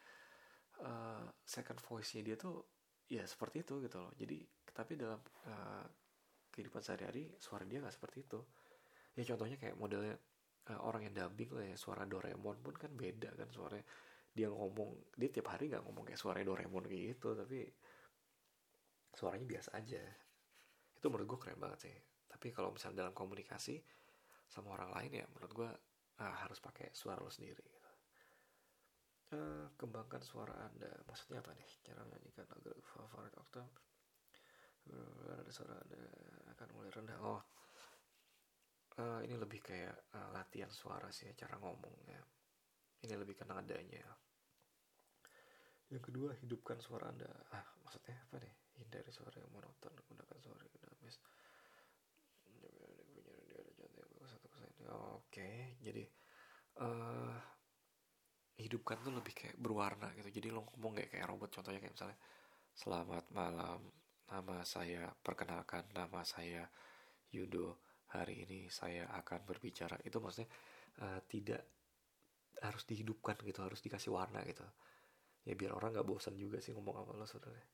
uh, 0.79 1.27
second 1.43 1.75
voice 1.83 2.15
nya 2.15 2.23
dia 2.23 2.39
tuh 2.39 2.63
ya 3.11 3.27
seperti 3.27 3.67
itu 3.67 3.83
gitu 3.83 3.99
loh. 3.99 4.15
Jadi 4.15 4.47
tapi 4.71 4.95
dalam 4.95 5.19
uh, 5.19 5.83
kehidupan 6.55 6.79
sehari-hari 6.79 7.35
suara 7.35 7.67
dia 7.67 7.83
nggak 7.83 7.91
seperti 7.91 8.23
itu. 8.23 8.39
Ya 9.19 9.27
contohnya 9.27 9.59
kayak 9.59 9.75
modelnya 9.75 10.15
uh, 10.71 10.79
orang 10.87 11.11
yang 11.11 11.27
dubbing 11.27 11.51
lah 11.51 11.67
ya 11.67 11.75
suara 11.75 12.07
Doraemon 12.07 12.63
pun 12.63 12.75
kan 12.79 12.95
beda 12.95 13.35
kan 13.35 13.51
suaranya. 13.51 13.83
Dia 14.31 14.47
ngomong 14.47 15.19
dia 15.19 15.27
tiap 15.35 15.51
hari 15.51 15.67
nggak 15.67 15.83
ngomong 15.83 16.07
kayak 16.07 16.19
suara 16.23 16.39
Doraemon 16.47 16.87
gitu 16.87 17.35
tapi 17.35 17.67
suaranya 19.11 19.43
biasa 19.51 19.75
aja 19.75 19.99
itu 20.97 21.05
menurut 21.07 21.27
gue 21.29 21.39
keren 21.45 21.61
banget 21.61 21.79
sih. 21.89 21.95
Tapi 22.27 22.49
kalau 22.51 22.73
misalnya 22.73 23.05
dalam 23.07 23.15
komunikasi 23.15 23.77
sama 24.49 24.73
orang 24.73 24.91
lain 24.95 25.11
ya 25.21 25.25
menurut 25.31 25.53
gue 25.53 25.69
ah, 26.23 26.35
harus 26.41 26.57
pakai 26.57 26.89
suara 26.95 27.21
lo 27.21 27.29
sendiri 27.29 27.61
gitu. 27.61 27.89
uh, 29.37 29.67
kembangkan 29.77 30.23
suara 30.23 30.55
anda. 30.65 30.89
Maksudnya 31.05 31.43
apa 31.43 31.53
nih? 31.53 31.69
Cara 31.85 32.01
menyanyikan 32.07 32.47
lagu 32.49 32.73
favorit 32.81 33.35
oktav 33.37 33.67
ada 35.27 35.51
suara 35.51 35.75
anda 35.75 35.99
akan 36.55 36.67
mulai 36.75 36.91
rendah. 36.91 37.19
Oh. 37.19 37.43
Uh, 38.97 39.21
ini 39.21 39.37
lebih 39.37 39.61
kayak 39.61 40.09
uh, 40.17 40.33
latihan 40.33 40.73
suara 40.73 41.13
sih 41.13 41.29
cara 41.37 41.53
ngomong 41.61 41.93
ya 42.09 42.17
ini 43.05 43.13
lebih 43.13 43.37
ke 43.37 43.45
nadanya. 43.45 44.01
Yang 45.93 46.03
kedua 46.09 46.33
hidupkan 46.41 46.81
suara 46.81 47.13
anda. 47.13 47.29
Ah 47.53 47.63
maksudnya 47.85 48.17
apa 48.25 48.41
nih? 48.41 48.53
Hindari 48.81 49.11
suara 49.13 49.37
yang 49.37 49.53
monoton 49.53 49.93
gunakan 50.09 50.37
suara 50.41 50.61
yang 50.65 50.73
dinamis 50.73 51.17
oke 54.91 55.79
jadi 55.83 56.03
uh, 56.81 57.35
hidupkan 58.57 58.97
tuh 59.05 59.13
lebih 59.13 59.33
kayak 59.37 59.55
berwarna 59.61 60.09
gitu. 60.17 60.29
Jadi 60.33 60.47
lo 60.49 60.65
ngomong 60.65 60.97
kayak 60.97 61.09
kayak 61.13 61.27
robot 61.29 61.53
contohnya 61.53 61.77
kayak 61.77 61.93
misalnya 61.93 62.17
selamat 62.73 63.25
malam 63.33 63.79
nama 64.27 64.57
saya 64.65 65.09
perkenalkan 65.21 65.85
nama 65.93 66.25
saya 66.25 66.65
Yudo. 67.29 67.85
Hari 68.07 68.47
ini 68.47 68.71
saya 68.71 69.05
akan 69.13 69.45
berbicara. 69.45 69.99
Itu 70.01 70.23
maksudnya 70.23 70.49
uh, 71.05 71.21
tidak 71.29 71.61
harus 72.57 72.89
dihidupkan 72.89 73.37
gitu 73.45 73.61
harus 73.61 73.77
dikasih 73.83 74.09
warna 74.09 74.41
gitu. 74.47 74.65
Ya 75.45 75.53
biar 75.53 75.77
orang 75.77 75.93
nggak 75.93 76.07
bosan 76.07 76.33
juga 76.33 76.57
sih 76.57 76.73
ngomong 76.73 76.97
apa 76.97 77.13
lo 77.13 77.27
sebenarnya. 77.29 77.67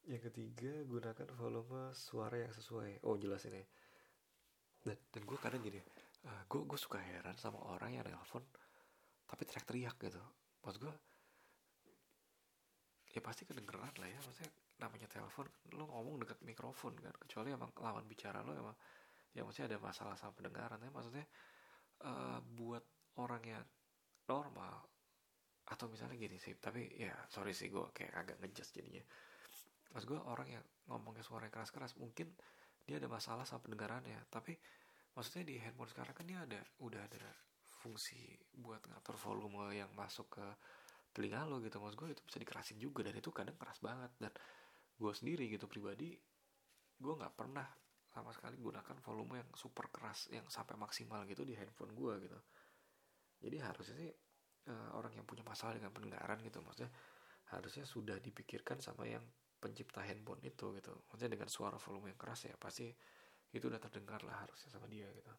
Yang 0.16 0.32
ketiga 0.32 0.72
gunakan 0.86 1.28
volume 1.36 1.92
suara 1.92 2.40
yang 2.40 2.54
sesuai. 2.54 3.04
Oh 3.04 3.18
jelas 3.20 3.44
ini 3.50 3.60
dan 4.86 4.98
dan 5.10 5.22
gue 5.26 5.38
kadang 5.42 5.58
gini 5.58 5.82
uh, 5.82 6.30
eh, 6.30 6.42
gue 6.46 6.60
gue 6.62 6.78
suka 6.78 7.02
heran 7.02 7.34
sama 7.34 7.58
orang 7.74 7.98
yang 7.98 8.06
nelfon 8.06 8.46
tapi 9.26 9.42
teriak-teriak 9.42 9.96
gitu. 9.98 10.22
Maksud 10.62 10.78
gue 10.86 10.94
ya 13.10 13.20
pasti 13.24 13.42
kedengeran 13.42 13.90
lah 13.98 14.08
ya. 14.08 14.18
Maksudnya 14.22 14.52
namanya 14.78 15.10
telepon 15.10 15.50
lo 15.74 15.90
ngomong 15.90 16.22
dekat 16.22 16.38
mikrofon 16.46 16.94
kan. 17.02 17.14
Kecuali 17.18 17.50
emang 17.50 17.74
lawan 17.82 18.06
bicara 18.06 18.46
lo 18.46 18.54
emang 18.54 18.76
ya 19.34 19.42
maksudnya 19.42 19.74
ada 19.74 19.78
masalah 19.82 20.14
sama 20.14 20.32
pendengaran. 20.38 20.78
Ya 20.78 20.90
maksudnya 20.94 21.26
uh, 22.06 22.38
buat 22.54 22.86
orang 23.18 23.42
yang 23.42 23.64
normal 24.30 24.86
atau 25.66 25.90
misalnya 25.90 26.14
gini 26.14 26.38
sih 26.38 26.54
tapi 26.62 26.86
ya 26.94 27.10
sorry 27.26 27.50
sih 27.50 27.66
gue 27.66 27.90
kayak 27.90 28.14
agak 28.14 28.36
ngejudge 28.38 28.78
jadinya. 28.78 29.02
Mas 29.90 30.06
gue 30.06 30.18
orang 30.22 30.46
yang 30.46 30.64
ngomongnya 30.86 31.26
suara 31.26 31.50
keras-keras 31.50 31.98
mungkin 31.98 32.30
dia 32.86 33.02
ada 33.02 33.10
masalah 33.10 33.42
sama 33.42 33.66
pendengarannya. 33.66 34.30
Tapi 34.30 34.54
maksudnya 35.12 35.44
di 35.44 35.58
handphone 35.58 35.90
sekarang 35.90 36.14
kan 36.14 36.24
dia 36.24 36.38
ada 36.40 36.60
udah 36.80 37.02
ada 37.02 37.26
fungsi 37.82 38.16
buat 38.54 38.80
ngatur 38.86 39.18
volume 39.18 39.74
yang 39.74 39.90
masuk 39.92 40.38
ke 40.38 40.46
telinga 41.10 41.44
lo 41.44 41.58
gitu. 41.60 41.82
Mas 41.82 41.98
gue 41.98 42.14
itu 42.14 42.22
bisa 42.22 42.38
dikerasin 42.38 42.78
juga 42.78 43.02
dan 43.02 43.18
itu 43.18 43.28
kadang 43.34 43.58
keras 43.58 43.82
banget. 43.82 44.14
Dan 44.16 44.32
gue 44.96 45.12
sendiri 45.12 45.50
gitu 45.50 45.66
pribadi 45.66 46.14
gue 46.96 47.12
nggak 47.12 47.34
pernah 47.36 47.66
sama 48.08 48.32
sekali 48.32 48.56
gunakan 48.56 48.96
volume 49.04 49.44
yang 49.44 49.50
super 49.52 49.92
keras 49.92 50.32
yang 50.32 50.48
sampai 50.48 50.80
maksimal 50.80 51.20
gitu 51.28 51.44
di 51.44 51.52
handphone 51.52 51.92
gue 51.92 52.14
gitu. 52.24 52.38
Jadi 53.44 53.56
harusnya 53.60 53.96
sih 54.00 54.10
uh, 54.70 54.90
orang 54.96 55.12
yang 55.12 55.26
punya 55.28 55.44
masalah 55.44 55.76
dengan 55.76 55.92
pendengaran 55.92 56.40
gitu 56.40 56.64
maksudnya 56.64 56.88
harusnya 57.52 57.84
sudah 57.86 58.18
dipikirkan 58.18 58.82
sama 58.82 59.06
yang 59.06 59.22
pencipta 59.56 60.04
handphone 60.04 60.44
itu 60.44 60.72
gitu. 60.76 60.92
Maksudnya 61.08 61.32
dengan 61.36 61.48
suara 61.48 61.76
volume 61.80 62.12
yang 62.12 62.20
keras 62.20 62.46
ya 62.46 62.54
pasti 62.56 62.92
itu 63.52 63.64
udah 63.66 63.80
terdengar 63.80 64.20
lah 64.22 64.44
harusnya 64.44 64.68
sama 64.68 64.86
dia 64.86 65.08
gitu. 65.12 65.32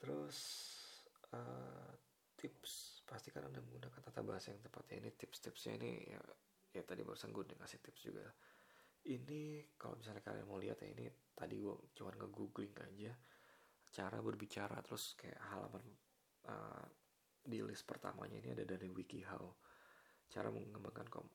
Terus 0.00 0.38
uh, 1.32 1.92
tips. 2.36 3.04
Pastikan 3.06 3.46
anda 3.46 3.62
menggunakan 3.62 4.02
tata 4.02 4.20
bahasa 4.26 4.50
yang 4.50 4.60
tepat 4.64 4.84
ya 4.90 4.96
ini. 4.98 5.10
Tips-tipsnya 5.14 5.72
ini 5.78 5.90
ya, 6.10 6.22
ya 6.74 6.82
tadi 6.82 7.06
barusan 7.06 7.30
gue 7.30 7.42
udah 7.46 7.56
ngasih 7.62 7.78
tips 7.78 8.00
juga. 8.02 8.26
Ini 9.06 9.70
kalau 9.78 9.94
misalnya 9.94 10.24
kalian 10.26 10.46
mau 10.50 10.58
lihat 10.58 10.82
ya 10.82 10.90
ini 10.90 11.06
tadi 11.30 11.62
gue 11.62 11.94
cuma 11.94 12.10
nge-googling 12.16 12.74
aja 12.82 13.12
cara 13.94 14.18
berbicara. 14.18 14.82
Terus 14.82 15.14
kayak 15.14 15.38
halaman 15.54 15.84
uh, 16.50 16.86
di 17.46 17.62
list 17.62 17.86
pertamanya 17.86 18.42
ini 18.42 18.58
ada 18.58 18.66
dari 18.66 18.90
WikiHow 18.90 19.46
cara 20.26 20.50
mengembangkan 20.50 21.06
kom 21.06 21.26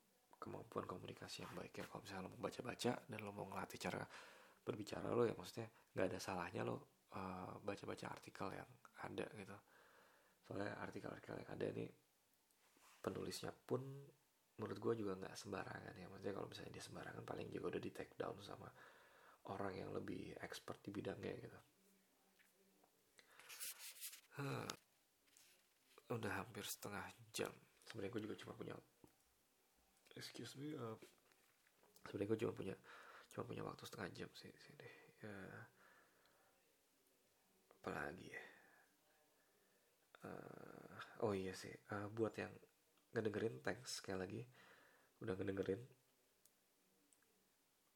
kemampuan 0.41 0.89
komunikasi 0.89 1.45
yang 1.45 1.53
baik 1.53 1.77
ya. 1.77 1.85
Kalau 1.85 2.01
misalnya 2.01 2.25
lo 2.25 2.33
mau 2.33 2.41
baca-baca 2.49 2.91
dan 3.05 3.19
lo 3.21 3.31
mau 3.31 3.45
ngelatih 3.45 3.77
cara 3.77 4.01
berbicara 4.61 5.09
lo 5.13 5.25
ya 5.25 5.33
maksudnya 5.33 5.69
nggak 5.93 6.05
ada 6.09 6.19
salahnya 6.21 6.61
lo 6.65 7.05
uh, 7.13 7.61
baca-baca 7.61 8.09
artikel 8.09 8.49
yang 8.49 8.69
ada 9.05 9.25
gitu. 9.37 9.57
Soalnya 10.49 10.73
artikel-artikel 10.81 11.35
yang 11.45 11.51
ada 11.53 11.65
ini 11.69 11.85
penulisnya 13.01 13.53
pun 13.53 13.81
menurut 14.57 14.77
gue 14.77 14.93
juga 15.05 15.13
nggak 15.17 15.35
sembarangan 15.37 15.93
ya. 15.93 16.05
Maksudnya 16.09 16.33
kalau 16.33 16.47
misalnya 16.49 16.71
dia 16.73 16.83
sembarangan 16.85 17.23
paling 17.25 17.47
juga 17.53 17.77
udah 17.77 17.81
di 17.81 17.91
take 17.93 18.13
down 18.17 18.37
sama 18.41 18.69
orang 19.49 19.73
yang 19.73 19.89
lebih 19.93 20.37
expert 20.41 20.81
di 20.81 20.89
bidangnya 20.93 21.33
gitu. 21.37 21.59
Huh. 24.41 24.69
udah 26.11 26.43
hampir 26.43 26.63
setengah 26.67 27.03
jam. 27.31 27.51
Sebenarnya 27.87 28.11
gue 28.11 28.23
juga 28.27 28.35
cuma 28.39 28.51
punya 28.55 28.75
excuse 30.15 30.55
me 30.59 30.73
uh, 30.75 30.97
sebenarnya 32.07 32.29
gue 32.33 32.39
cuma 32.45 32.53
punya 32.53 32.75
cuma 33.31 33.43
punya 33.47 33.63
waktu 33.63 33.83
setengah 33.87 34.09
jam 34.11 34.29
sih 34.35 34.51
deh 34.75 34.95
ya 35.21 35.35
apalagi 37.81 38.29
ya? 38.29 38.43
Uh, 40.21 41.25
oh 41.25 41.33
iya 41.33 41.49
sih 41.57 41.73
uh, 41.89 42.05
buat 42.13 42.37
yang 42.37 42.53
ngedengerin 43.09 43.57
thanks 43.65 43.97
sekali 43.97 44.21
lagi. 44.21 44.41
Udah 45.17 45.33
ngedengerin. 45.33 45.81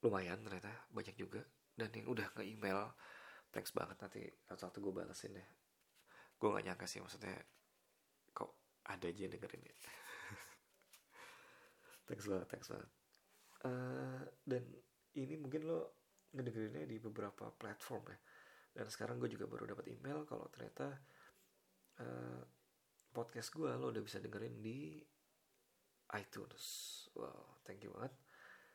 Lumayan 0.01 0.41
ternyata 0.41 0.73
banyak 0.89 1.13
juga. 1.13 1.45
Dan 1.77 1.93
yang 1.93 2.09
udah 2.09 2.33
nge-email 2.33 2.97
thanks 3.55 3.71
banget 3.71 3.95
nanti 4.03 4.27
satu-satu 4.51 4.83
gue 4.83 4.93
balesin 4.99 5.31
deh 5.31 5.47
gue 6.35 6.47
gak 6.51 6.65
nyangka 6.67 6.85
sih 6.91 6.99
maksudnya 6.99 7.31
kok 8.35 8.83
ada 8.83 9.07
aja 9.07 9.19
yang 9.23 9.31
dengerin 9.31 9.63
ya 9.63 9.75
thanks 12.05 12.25
banget 12.29 12.47
thanks 12.49 12.69
banget. 12.69 12.89
Uh, 13.65 14.21
dan 14.45 14.63
ini 15.17 15.35
mungkin 15.41 15.65
lo 15.65 16.05
ngedengerinnya 16.35 16.85
di 16.85 16.97
beberapa 16.99 17.49
platform 17.55 18.03
ya. 18.11 18.19
Dan 18.75 18.85
sekarang 18.91 19.17
gue 19.17 19.31
juga 19.31 19.47
baru 19.47 19.71
dapat 19.71 19.87
email 19.87 20.27
kalau 20.27 20.51
ternyata 20.51 20.91
uh, 22.03 22.43
podcast 23.15 23.55
gue 23.55 23.71
lo 23.71 23.89
udah 23.89 24.03
bisa 24.03 24.19
dengerin 24.19 24.59
di 24.59 24.99
iTunes. 26.13 26.63
Wow 27.15 27.63
thank 27.63 27.81
you 27.87 27.91
banget. 27.95 28.13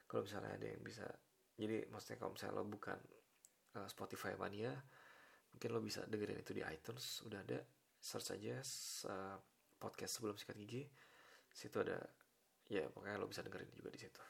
Kalau 0.08 0.26
misalnya 0.26 0.56
ada 0.56 0.66
yang 0.66 0.82
bisa 0.82 1.06
jadi 1.60 1.84
maksudnya 1.92 2.18
kalau 2.18 2.32
misalnya 2.32 2.56
lo 2.56 2.64
bukan 2.66 2.98
uh, 3.76 3.88
Spotify 3.88 4.32
mania 4.40 4.72
mungkin 5.52 5.68
lo 5.76 5.80
bisa 5.84 6.02
dengerin 6.08 6.40
itu 6.40 6.56
di 6.56 6.64
iTunes. 6.64 7.20
Udah 7.28 7.44
ada 7.44 7.60
search 8.00 8.32
aja 8.40 8.64
uh, 9.12 9.36
podcast 9.76 10.18
sebelum 10.18 10.40
sikat 10.40 10.56
gigi. 10.56 10.88
Situ 11.52 11.76
ada 11.82 12.00
ya 12.70 12.86
pokoknya 12.86 13.18
lo 13.18 13.26
bisa 13.26 13.42
dengerin 13.42 13.74
juga 13.74 13.90
di 13.90 13.98
situ. 13.98 14.22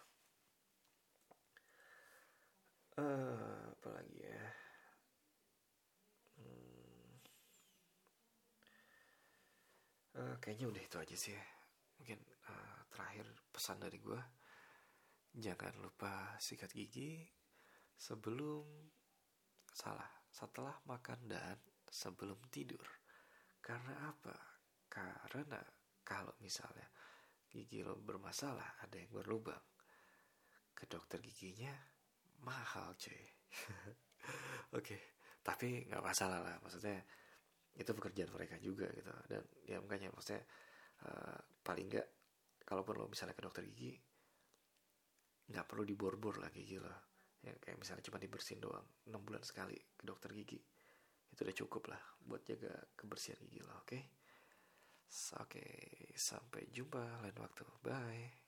Uh, 2.96 3.70
apa 3.76 3.88
lagi 3.92 4.16
ya? 4.16 4.44
Hmm. 6.40 7.12
uh, 10.16 10.36
kayaknya 10.40 10.66
udah 10.72 10.82
itu 10.82 10.96
aja 10.96 11.16
sih 11.16 11.36
mungkin 12.00 12.20
uh, 12.48 12.80
terakhir 12.88 13.28
pesan 13.52 13.76
dari 13.76 14.00
gue 14.00 14.20
jangan 15.36 15.76
lupa 15.84 16.34
sikat 16.40 16.72
gigi 16.72 17.22
sebelum 17.94 18.64
salah 19.68 20.08
setelah 20.32 20.74
makan 20.86 21.28
dan 21.28 21.58
sebelum 21.90 22.38
tidur. 22.48 22.86
Karena 23.60 24.08
apa? 24.08 24.34
Karena 24.88 25.60
kalau 26.06 26.32
misalnya 26.40 26.88
gigi 27.50 27.82
lo 27.82 27.98
bermasalah 27.98 28.86
ada 28.86 28.96
yang 28.96 29.10
berlubang. 29.10 29.60
Ke 30.72 30.86
dokter 30.86 31.18
giginya 31.18 31.74
mahal 32.46 32.94
cuy. 32.96 33.12
Oke 34.78 34.94
okay. 34.94 35.00
tapi 35.42 35.90
nggak 35.90 36.00
masalah 36.00 36.38
lah. 36.40 36.56
Maksudnya 36.62 37.02
itu 37.74 37.90
pekerjaan 37.90 38.30
mereka 38.30 38.56
juga 38.62 38.86
gitu. 38.94 39.10
Dan 39.26 39.42
ya 39.66 39.82
makanya 39.82 40.14
maksudnya 40.14 40.46
uh, 41.10 41.38
paling 41.66 41.90
nggak 41.90 42.08
kalaupun 42.62 42.94
lo 43.02 43.10
misalnya 43.10 43.34
ke 43.34 43.42
dokter 43.42 43.66
gigi 43.66 43.98
nggak 45.50 45.66
perlu 45.66 45.82
dibor-bor 45.82 46.38
lah 46.38 46.54
gigi 46.54 46.78
lo. 46.78 46.94
Ya 47.42 47.56
kayak 47.58 47.82
misalnya 47.82 48.04
cuma 48.06 48.22
dibersihin 48.22 48.62
doang 48.62 48.86
6 49.10 49.26
bulan 49.26 49.42
sekali 49.42 49.74
ke 49.74 50.04
dokter 50.06 50.30
gigi. 50.30 50.60
Itu 51.34 51.42
udah 51.42 51.56
cukup 51.66 51.82
lah 51.90 52.02
buat 52.22 52.46
jaga 52.46 52.70
kebersihan 52.94 53.42
gigi 53.42 53.60
lo 53.66 53.74
oke? 53.82 53.90
okay? 53.90 54.19
Oke 55.38 55.64
sampai 56.14 56.70
jumpa 56.70 57.22
lain 57.22 57.36
waktu. 57.38 57.64
Bye 57.82 58.39